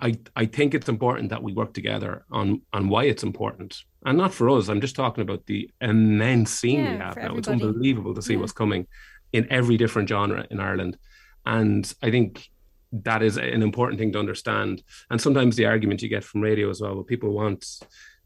I, 0.00 0.18
I 0.34 0.46
think 0.46 0.74
it's 0.74 0.88
important 0.88 1.30
that 1.30 1.44
we 1.44 1.52
work 1.52 1.72
together 1.74 2.24
on 2.28 2.62
on 2.72 2.88
why 2.88 3.04
it's 3.04 3.22
important, 3.22 3.84
and 4.04 4.18
not 4.18 4.34
for 4.34 4.50
us. 4.50 4.68
I'm 4.68 4.80
just 4.80 4.96
talking 4.96 5.22
about 5.22 5.46
the 5.46 5.70
immense 5.80 6.52
scene 6.52 6.84
yeah, 6.84 6.92
we 6.92 6.98
have 6.98 7.16
now. 7.16 7.22
Everybody. 7.22 7.38
It's 7.38 7.48
unbelievable 7.48 8.14
to 8.14 8.22
see 8.22 8.34
yeah. 8.34 8.40
what's 8.40 8.52
coming 8.52 8.86
in 9.32 9.46
every 9.50 9.76
different 9.76 10.08
genre 10.08 10.46
in 10.50 10.60
Ireland, 10.60 10.98
and 11.46 11.92
I 12.02 12.10
think 12.10 12.48
that 12.92 13.22
is 13.22 13.38
an 13.38 13.62
important 13.62 13.98
thing 13.98 14.12
to 14.12 14.18
understand. 14.18 14.82
And 15.10 15.20
sometimes 15.20 15.56
the 15.56 15.66
argument 15.66 16.02
you 16.02 16.08
get 16.08 16.24
from 16.24 16.42
radio 16.42 16.68
as 16.68 16.80
well, 16.80 16.94
well 16.94 17.04
people 17.04 17.32
want, 17.32 17.64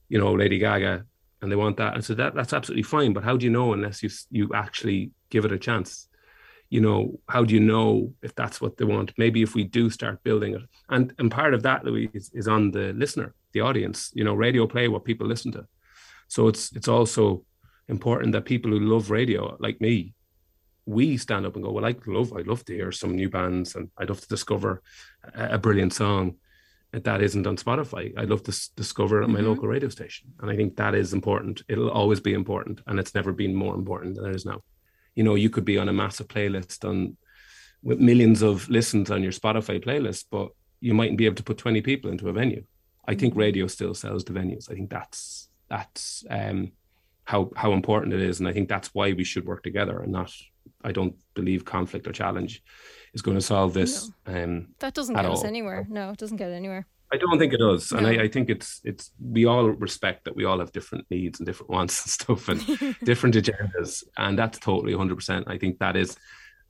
you 0.09 0.19
know, 0.19 0.33
Lady 0.33 0.59
Gaga, 0.59 1.05
and 1.41 1.53
they 1.53 1.57
want 1.57 1.77
that, 1.77 1.95
and 1.95 2.05
so 2.05 2.15
that 2.15 2.35
that's 2.35 2.53
absolutely 2.53 2.83
fine. 2.83 3.13
But 3.13 3.25
how 3.25 3.37
do 3.37 3.45
you 3.45 3.53
know 3.53 3.73
unless 3.73 4.03
you 4.03 4.11
you 4.31 4.51
actually 4.55 5.11
give 5.31 5.45
it 5.45 5.53
a 5.53 5.59
chance? 5.59 6.06
You 6.71 6.81
know, 6.81 7.21
how 7.29 7.45
do 7.45 7.55
you 7.55 7.61
know 7.61 8.13
if 8.23 8.35
that's 8.35 8.61
what 8.61 8.77
they 8.77 8.85
want? 8.85 9.13
Maybe 9.17 9.43
if 9.43 9.55
we 9.55 9.65
do 9.65 9.91
start 9.91 10.23
building 10.25 10.55
it. 10.55 10.63
And 10.89 11.13
and 11.19 11.31
part 11.31 11.55
of 11.55 11.63
that, 11.63 11.85
Louise, 11.85 12.11
is, 12.15 12.31
is 12.35 12.49
on 12.49 12.71
the 12.71 12.93
listener, 12.93 13.35
the 13.53 13.61
audience. 13.61 14.11
You 14.15 14.25
know, 14.25 14.35
radio 14.35 14.67
play 14.67 14.89
what 14.89 15.05
people 15.05 15.27
listen 15.27 15.53
to. 15.53 15.67
So 16.29 16.49
it's 16.49 16.73
it's 16.77 16.89
also 16.89 17.45
important 17.89 18.33
that 18.33 18.45
people 18.45 18.71
who 18.71 18.81
love 18.81 19.11
radio, 19.11 19.57
like 19.61 19.81
me, 19.81 20.15
we 20.87 21.17
stand 21.17 21.47
up 21.47 21.55
and 21.55 21.65
go, 21.65 21.71
Well, 21.73 21.85
I 21.85 21.95
love, 22.07 22.33
I'd 22.33 22.47
love 22.49 22.65
to 22.67 22.75
hear 22.75 22.93
some 22.93 23.15
new 23.15 23.29
bands 23.29 23.75
and 23.77 23.91
I'd 23.99 24.09
love 24.09 24.21
to 24.21 24.29
discover 24.29 24.83
a, 25.35 25.55
a 25.55 25.59
brilliant 25.59 25.93
song. 25.93 26.37
that 26.93 27.21
isn't 27.23 27.47
on 27.47 27.57
Spotify. 27.57 28.05
I'd 28.17 28.31
love 28.31 28.43
to 28.45 28.53
s- 28.53 28.71
discover 28.77 29.21
it 29.21 29.25
at 29.25 29.31
my 29.31 29.39
Mm-hmm. 29.41 29.49
local 29.49 29.69
radio 29.69 29.89
station. 29.91 30.33
And 30.41 30.51
I 30.51 30.57
think 30.57 30.77
that 30.77 30.95
is 30.95 31.13
important. 31.13 31.63
It'll 31.69 31.91
always 32.01 32.21
be 32.21 32.33
important. 32.33 32.81
And 32.87 32.99
it's 33.01 33.15
never 33.15 33.33
been 33.33 33.55
more 33.55 33.75
important 33.75 34.15
than 34.17 34.27
it 34.31 34.35
is 34.37 34.47
now. 34.47 34.61
You 35.17 35.25
know, 35.25 35.35
you 35.35 35.51
could 35.51 35.65
be 35.65 35.79
on 35.79 35.89
a 35.89 35.93
massive 35.93 36.29
playlist 36.29 36.89
on 36.89 37.17
with 37.83 37.99
millions 37.99 38.43
of 38.43 38.69
listens 38.69 39.11
on 39.11 39.23
your 39.23 39.33
Spotify 39.33 39.83
playlist, 39.85 40.25
but 40.31 40.49
you 40.81 40.95
mightn't 40.95 41.19
be 41.19 41.27
able 41.27 41.37
to 41.37 41.43
put 41.43 41.59
20 41.59 41.81
people 41.83 42.11
into 42.11 42.29
a 42.29 42.33
venue. 42.33 42.65
I 43.09 43.15
think 43.15 43.33
Mm-hmm. 43.33 43.41
radio 43.41 43.67
still 43.67 43.95
sells 43.95 44.25
the 44.25 44.33
venues. 44.33 44.71
I 44.71 44.75
think 44.75 44.91
that's 44.91 45.49
that's 45.69 46.25
um 46.31 46.73
how 47.25 47.51
how 47.57 47.73
important 47.73 48.13
it 48.15 48.21
is. 48.21 48.39
And 48.41 48.49
I 48.49 48.53
think 48.53 48.69
that's 48.69 48.95
why 48.95 49.13
we 49.13 49.25
should 49.25 49.47
work 49.47 49.63
together 49.63 49.99
and 50.01 50.13
not 50.13 50.31
I 50.85 50.93
don't 50.93 51.17
believe 51.35 51.65
conflict 51.65 52.07
or 52.07 52.13
challenge 52.13 52.63
is 53.15 53.23
going 53.23 53.37
to 53.37 53.47
solve 53.55 53.73
this. 53.75 54.11
Um 54.27 54.69
That 54.81 54.95
doesn't 54.95 55.15
get 55.17 55.25
us 55.27 55.45
anywhere. 55.45 55.87
No, 55.89 56.11
it 56.11 56.19
doesn't 56.19 56.37
get 56.37 56.51
anywhere. 56.53 56.87
I 57.13 57.19
don't 57.19 57.39
think 57.39 57.53
it 57.53 57.59
does, 57.59 57.93
and 57.93 58.07
I, 58.07 58.25
I 58.25 58.29
think 58.29 58.51
it's 58.51 58.81
it's 58.83 59.13
we 59.21 59.45
all 59.45 59.69
respect 59.69 60.25
that 60.25 60.35
we 60.35 60.45
all 60.45 60.59
have 60.59 60.73
different 60.73 61.07
needs 61.09 61.39
and 61.39 61.47
different 61.47 61.71
wants 61.77 62.03
and 62.05 62.11
stuff 62.11 62.49
and 62.49 62.97
different 63.05 63.37
agendas, 63.37 64.03
and 64.17 64.39
that's 64.39 64.59
totally 64.59 64.95
100. 64.95 65.15
percent 65.15 65.45
I 65.49 65.59
think 65.59 65.79
that 65.79 65.97
is, 65.97 66.17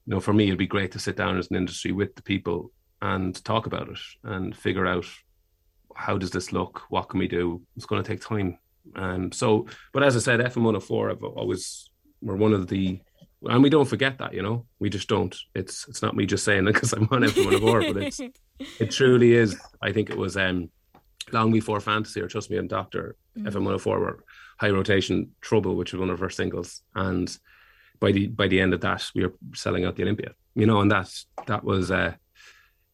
you 0.06 0.14
know, 0.14 0.20
for 0.20 0.34
me, 0.34 0.46
it'd 0.46 0.58
be 0.58 0.66
great 0.66 0.92
to 0.92 0.98
sit 0.98 1.16
down 1.16 1.38
as 1.38 1.48
an 1.50 1.56
industry 1.56 1.92
with 1.92 2.14
the 2.16 2.22
people 2.22 2.70
and 3.00 3.42
talk 3.44 3.66
about 3.66 3.88
it 3.88 3.98
and 4.24 4.54
figure 4.56 4.86
out 4.86 5.06
how 5.94 6.18
does 6.18 6.30
this 6.30 6.52
look, 6.52 6.82
what 6.90 7.08
can 7.08 7.18
we 7.18 7.28
do. 7.28 7.62
It's 7.76 7.86
going 7.86 8.02
to 8.02 8.08
take 8.08 8.20
time, 8.20 8.58
um. 8.94 9.32
So, 9.32 9.66
but 9.94 10.02
as 10.02 10.16
I 10.16 10.20
said, 10.20 10.40
FM 10.40 10.62
104, 10.64 11.10
I've 11.10 11.24
always 11.24 11.90
we're 12.20 12.36
one 12.36 12.52
of 12.52 12.68
the. 12.68 13.00
And 13.42 13.62
we 13.62 13.70
don't 13.70 13.84
forget 13.84 14.18
that, 14.18 14.32
you 14.34 14.42
know, 14.42 14.66
we 14.80 14.90
just 14.90 15.08
don't. 15.08 15.34
It's 15.54 15.86
it's 15.88 16.02
not 16.02 16.16
me 16.16 16.26
just 16.26 16.44
saying 16.44 16.66
it 16.66 16.72
because 16.72 16.92
I'm 16.92 17.08
on 17.10 17.22
FM 17.22 17.44
104, 17.62 17.92
but 17.92 18.02
it's 18.02 18.20
it 18.58 18.90
truly 18.90 19.34
is. 19.34 19.56
I 19.82 19.92
think 19.92 20.10
it 20.10 20.16
was 20.16 20.36
um 20.36 20.70
long 21.32 21.52
before 21.52 21.80
Fantasy 21.80 22.20
or 22.20 22.28
Trust 22.28 22.50
Me 22.50 22.56
and 22.56 22.68
Doctor 22.68 23.16
FM 23.38 23.54
104 23.54 24.00
were 24.00 24.24
high 24.58 24.70
rotation 24.70 25.32
Trouble, 25.40 25.76
which 25.76 25.92
was 25.92 26.00
one 26.00 26.10
of 26.10 26.22
our 26.22 26.30
singles, 26.30 26.82
and 26.94 27.36
by 28.00 28.12
the 28.12 28.28
by 28.28 28.48
the 28.48 28.60
end 28.60 28.74
of 28.74 28.80
that, 28.80 29.04
we 29.14 29.24
were 29.24 29.34
selling 29.54 29.84
out 29.84 29.96
the 29.96 30.02
Olympia. 30.02 30.32
You 30.54 30.66
know, 30.66 30.80
and 30.80 30.90
that 30.90 31.10
that 31.46 31.64
was 31.64 31.90
uh 31.90 32.14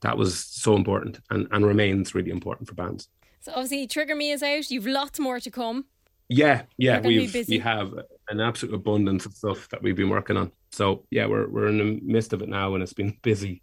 that 0.00 0.16
was 0.16 0.38
so 0.44 0.74
important 0.74 1.20
and 1.30 1.46
and 1.50 1.64
remains 1.64 2.14
really 2.14 2.30
important 2.30 2.68
for 2.68 2.74
bands. 2.74 3.08
So 3.40 3.52
obviously, 3.52 3.86
Trigger 3.86 4.14
Me 4.14 4.30
is 4.30 4.42
out. 4.42 4.70
You've 4.70 4.86
lots 4.86 5.18
more 5.18 5.40
to 5.40 5.50
come. 5.50 5.86
Yeah, 6.28 6.62
yeah, 6.78 6.94
You're 6.94 7.02
gonna 7.02 7.08
be 7.08 7.30
we've 7.32 7.48
we 7.48 7.58
have 7.58 7.92
an 8.28 8.40
absolute 8.40 8.74
abundance 8.74 9.26
of 9.26 9.34
stuff 9.34 9.68
that 9.68 9.82
we've 9.82 9.96
been 9.96 10.08
working 10.08 10.36
on. 10.36 10.52
So 10.70 11.04
yeah, 11.10 11.26
we're 11.26 11.48
we're 11.48 11.68
in 11.68 11.78
the 11.78 12.00
midst 12.02 12.32
of 12.32 12.42
it 12.42 12.48
now, 12.48 12.74
and 12.74 12.82
it's 12.82 12.92
been 12.92 13.16
busy 13.22 13.62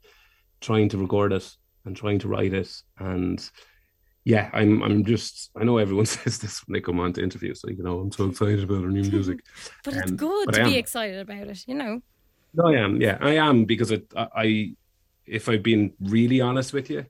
trying 0.61 0.89
to 0.89 0.97
record 0.97 1.33
it 1.33 1.55
and 1.85 1.95
trying 1.95 2.19
to 2.19 2.27
write 2.27 2.53
it. 2.53 2.71
And 2.97 3.47
yeah, 4.25 4.49
I'm 4.53 4.81
I'm 4.83 5.05
just 5.05 5.51
I 5.59 5.63
know 5.63 5.77
everyone 5.77 6.05
says 6.17 6.39
this 6.39 6.65
when 6.65 6.73
they 6.73 6.81
come 6.81 6.99
on 6.99 7.13
to 7.13 7.23
interviews, 7.23 7.61
like 7.63 7.77
you 7.77 7.83
know, 7.83 7.99
I'm 7.99 8.11
so 8.11 8.29
excited 8.29 8.63
about 8.63 8.83
our 8.83 8.89
new 8.91 9.03
music. 9.11 9.39
But 9.83 9.95
it's 9.95 10.11
Um, 10.11 10.17
good 10.17 10.45
but 10.45 10.55
to 10.55 10.63
be 10.63 10.75
excited 10.75 11.19
about 11.19 11.47
it, 11.47 11.63
you 11.67 11.75
know. 11.75 12.01
No, 12.53 12.67
I 12.67 12.73
am. 12.75 12.99
Yeah, 13.01 13.17
I 13.21 13.33
am 13.35 13.65
because 13.65 13.91
it, 13.91 14.11
I, 14.15 14.27
I, 14.35 14.75
if 15.25 15.47
I've 15.49 15.61
been 15.63 15.93
really 15.99 16.41
honest 16.41 16.73
with 16.73 16.89
you, 16.89 17.05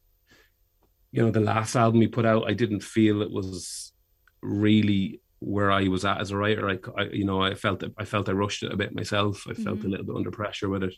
you 1.11 1.23
know, 1.23 1.31
the 1.31 1.39
last 1.39 1.75
album 1.75 1.99
we 1.99 2.07
put 2.07 2.25
out, 2.25 2.49
I 2.49 2.53
didn't 2.53 2.83
feel 2.83 3.21
it 3.21 3.31
was 3.31 3.93
really 4.41 5.21
where 5.39 5.71
I 5.71 5.87
was 5.87 6.05
at 6.05 6.19
as 6.19 6.31
a 6.31 6.37
writer. 6.37 6.69
I, 6.69 6.79
I 6.97 7.03
you 7.05 7.25
know, 7.25 7.41
I 7.41 7.55
felt 7.55 7.83
I 7.97 8.05
felt 8.05 8.29
I 8.29 8.33
rushed 8.33 8.63
it 8.63 8.71
a 8.73 8.77
bit 8.77 8.93
myself. 8.93 9.47
I 9.49 9.53
felt 9.53 9.83
a 9.83 9.87
little 9.87 10.05
bit 10.05 10.15
under 10.15 10.31
pressure 10.31 10.69
with 10.69 10.83
it, 10.83 10.93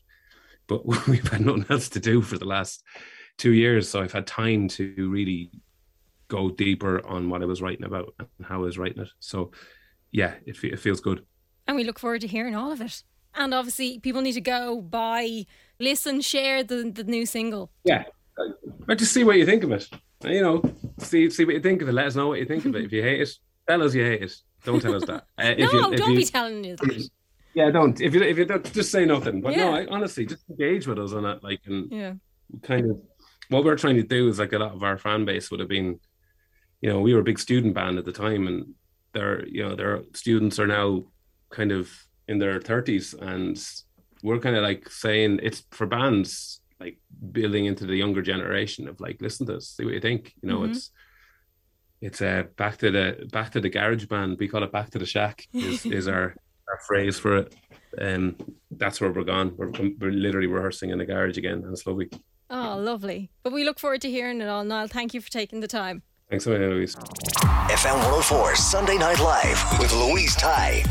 but 0.67 0.85
we've 1.07 1.27
had 1.27 1.41
nothing 1.45 1.65
else 1.69 1.89
to 1.89 1.99
do 1.99 2.21
for 2.21 2.37
the 2.37 2.45
last 2.45 2.83
two 3.37 3.53
years, 3.53 3.89
so 3.89 4.01
I've 4.01 4.11
had 4.13 4.27
time 4.27 4.67
to 4.69 5.09
really 5.09 5.51
go 6.27 6.49
deeper 6.49 7.05
on 7.05 7.29
what 7.29 7.41
I 7.41 7.45
was 7.45 7.61
writing 7.61 7.85
about 7.85 8.13
and 8.19 8.27
how 8.45 8.55
I 8.55 8.65
was 8.65 8.77
writing 8.77 9.01
it. 9.03 9.09
So, 9.19 9.51
yeah, 10.11 10.35
it, 10.45 10.57
it 10.63 10.79
feels 10.79 11.01
good. 11.01 11.25
And 11.67 11.75
we 11.75 11.83
look 11.83 11.99
forward 11.99 12.21
to 12.21 12.27
hearing 12.27 12.55
all 12.55 12.71
of 12.71 12.81
it. 12.81 13.03
And 13.35 13.53
obviously, 13.53 13.99
people 13.99 14.21
need 14.21 14.33
to 14.33 14.41
go 14.41 14.81
buy, 14.81 15.45
listen, 15.79 16.21
share 16.21 16.63
the, 16.63 16.91
the 16.93 17.03
new 17.03 17.25
single. 17.25 17.71
Yeah. 17.83 18.03
But 18.85 18.97
just 18.97 19.13
see 19.13 19.23
what 19.23 19.37
you 19.37 19.45
think 19.45 19.63
of 19.63 19.71
it. 19.71 19.87
You 20.23 20.41
know, 20.41 20.61
see 20.99 21.29
see 21.29 21.45
what 21.45 21.55
you 21.55 21.61
think 21.61 21.81
of 21.81 21.89
it. 21.89 21.93
Let 21.93 22.05
us 22.07 22.15
know 22.15 22.27
what 22.27 22.39
you 22.39 22.45
think 22.45 22.65
of 22.65 22.75
it. 22.75 22.85
If 22.85 22.91
you 22.91 23.01
hate 23.01 23.21
it, 23.21 23.29
tell 23.67 23.81
us 23.83 23.93
you 23.95 24.03
hate 24.03 24.21
it. 24.21 24.35
Don't 24.63 24.79
tell 24.81 24.95
us 24.95 25.05
that. 25.05 25.25
Uh, 25.39 25.53
if 25.57 25.71
no, 25.73 25.89
you- 25.89 25.97
don't 25.97 26.11
you- 26.11 26.17
be 26.17 26.25
telling 26.25 26.65
us 26.71 26.79
that. 26.79 27.09
Yeah, 27.53 27.69
don't. 27.69 27.99
If 27.99 28.13
you 28.13 28.21
if 28.21 28.37
you 28.37 28.45
don't, 28.45 28.71
just 28.71 28.91
say 28.93 29.03
nothing. 29.03 29.41
But 29.41 29.57
no, 29.57 29.73
I, 29.75 29.85
honestly, 29.87 30.25
just 30.25 30.43
engage 30.49 30.87
with 30.87 30.97
us 30.99 31.11
on 31.11 31.25
it. 31.25 31.43
Like, 31.43 31.59
and 31.65 31.91
Yeah. 31.91 32.13
kind 32.63 32.89
of 32.89 33.01
what 33.51 33.63
we're 33.63 33.77
trying 33.77 33.97
to 33.97 34.03
do 34.03 34.27
is 34.29 34.39
like 34.39 34.53
a 34.53 34.59
lot 34.59 34.73
of 34.73 34.83
our 34.83 34.97
fan 34.97 35.25
base 35.25 35.51
would 35.51 35.59
have 35.59 35.69
been, 35.69 35.99
you 36.81 36.89
know, 36.89 36.99
we 36.99 37.13
were 37.13 37.19
a 37.19 37.23
big 37.31 37.37
student 37.39 37.73
band 37.73 37.97
at 37.97 38.05
the 38.05 38.11
time, 38.11 38.47
and 38.47 38.73
their 39.13 39.45
you 39.47 39.61
know 39.63 39.75
their 39.75 40.01
students 40.13 40.57
are 40.57 40.67
now 40.67 41.03
kind 41.51 41.71
of 41.71 41.89
in 42.27 42.39
their 42.39 42.59
thirties, 42.61 43.13
and 43.13 43.61
we're 44.23 44.39
kind 44.39 44.55
of 44.55 44.63
like 44.63 44.89
saying 44.89 45.39
it's 45.43 45.63
for 45.71 45.85
bands 45.85 46.59
like 46.79 46.97
building 47.31 47.65
into 47.65 47.85
the 47.85 47.95
younger 47.95 48.21
generation 48.21 48.87
of 48.87 48.99
like 49.01 49.21
listen 49.21 49.45
to 49.47 49.57
us, 49.57 49.67
see 49.67 49.85
what 49.85 49.93
you 49.93 49.99
think. 50.01 50.33
You 50.41 50.49
know, 50.49 50.59
Mhm. 50.59 50.69
it's 50.71 50.91
it's 52.01 52.21
uh 52.21 52.43
back 52.57 52.77
to 52.77 52.89
the 52.89 53.27
back 53.31 53.51
to 53.51 53.59
the 53.61 53.69
garage 53.69 54.05
band. 54.05 54.37
We 54.39 54.47
call 54.47 54.63
it 54.63 54.71
back 54.71 54.89
to 54.91 54.99
the 54.99 55.05
shack. 55.05 55.45
Is, 55.53 55.85
is 55.99 56.07
our 56.07 56.35
our 56.69 56.79
phrase 56.87 57.19
for 57.19 57.37
it. 57.37 57.55
Um, 57.99 58.35
that's 58.71 59.01
where 59.01 59.11
we're 59.11 59.25
gone. 59.25 59.53
We're, 59.57 59.71
we're 59.99 60.11
literally 60.11 60.47
rehearsing 60.47 60.91
in 60.91 60.97
the 60.99 61.05
garage 61.05 61.37
again, 61.37 61.59
and 61.63 61.73
it's 61.73 61.85
lovely. 61.85 62.09
Oh, 62.51 62.77
lovely. 62.77 63.31
But 63.43 63.53
we 63.53 63.63
look 63.63 63.79
forward 63.79 64.01
to 64.01 64.09
hearing 64.09 64.41
it 64.41 64.49
all. 64.49 64.63
Niall, 64.65 64.87
thank 64.87 65.13
you 65.13 65.21
for 65.21 65.31
taking 65.31 65.61
the 65.61 65.67
time. 65.67 66.03
Thanks 66.29 66.45
so 66.45 66.51
much, 66.51 66.59
Louise. 66.59 66.95
FM 66.95 67.95
104 67.95 68.55
Sunday 68.55 68.97
Night 68.97 69.19
Live 69.19 69.79
with 69.79 69.93
Louise 69.93 70.35
Ty. 70.35 70.83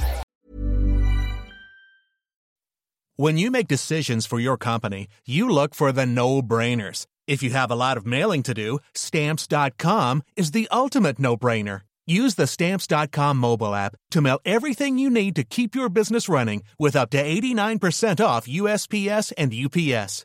When 3.17 3.37
you 3.37 3.51
make 3.51 3.69
decisions 3.69 4.25
for 4.25 4.41
your 4.41 4.57
company, 4.57 5.07
you 5.27 5.51
look 5.51 5.75
for 5.75 5.93
the 5.93 6.07
no 6.07 6.41
brainers. 6.41 7.05
If 7.27 7.43
you 7.43 7.51
have 7.51 7.71
a 7.71 7.77
lot 7.77 7.99
of 7.99 8.07
mailing 8.07 8.43
to 8.45 8.55
do, 8.55 8.79
stamps.com 8.95 10.23
is 10.37 10.53
the 10.53 10.69
ultimate 10.73 11.19
no 11.19 11.37
brainer. 11.37 11.83
Use 12.07 12.37
the 12.37 12.47
stamps.com 12.47 13.37
mobile 13.37 13.75
app 13.75 13.95
to 14.13 14.23
mail 14.23 14.41
everything 14.47 14.99
you 14.99 15.11
need 15.11 15.37
to 15.37 15.45
keep 15.45 15.75
your 15.75 15.91
business 15.91 16.29
running 16.31 16.63
with 16.79 16.97
up 16.97 17.11
to 17.11 17.23
89% 17.23 18.25
off 18.25 18.47
USPS 18.49 19.33
and 19.37 19.53
UPS. 19.55 20.25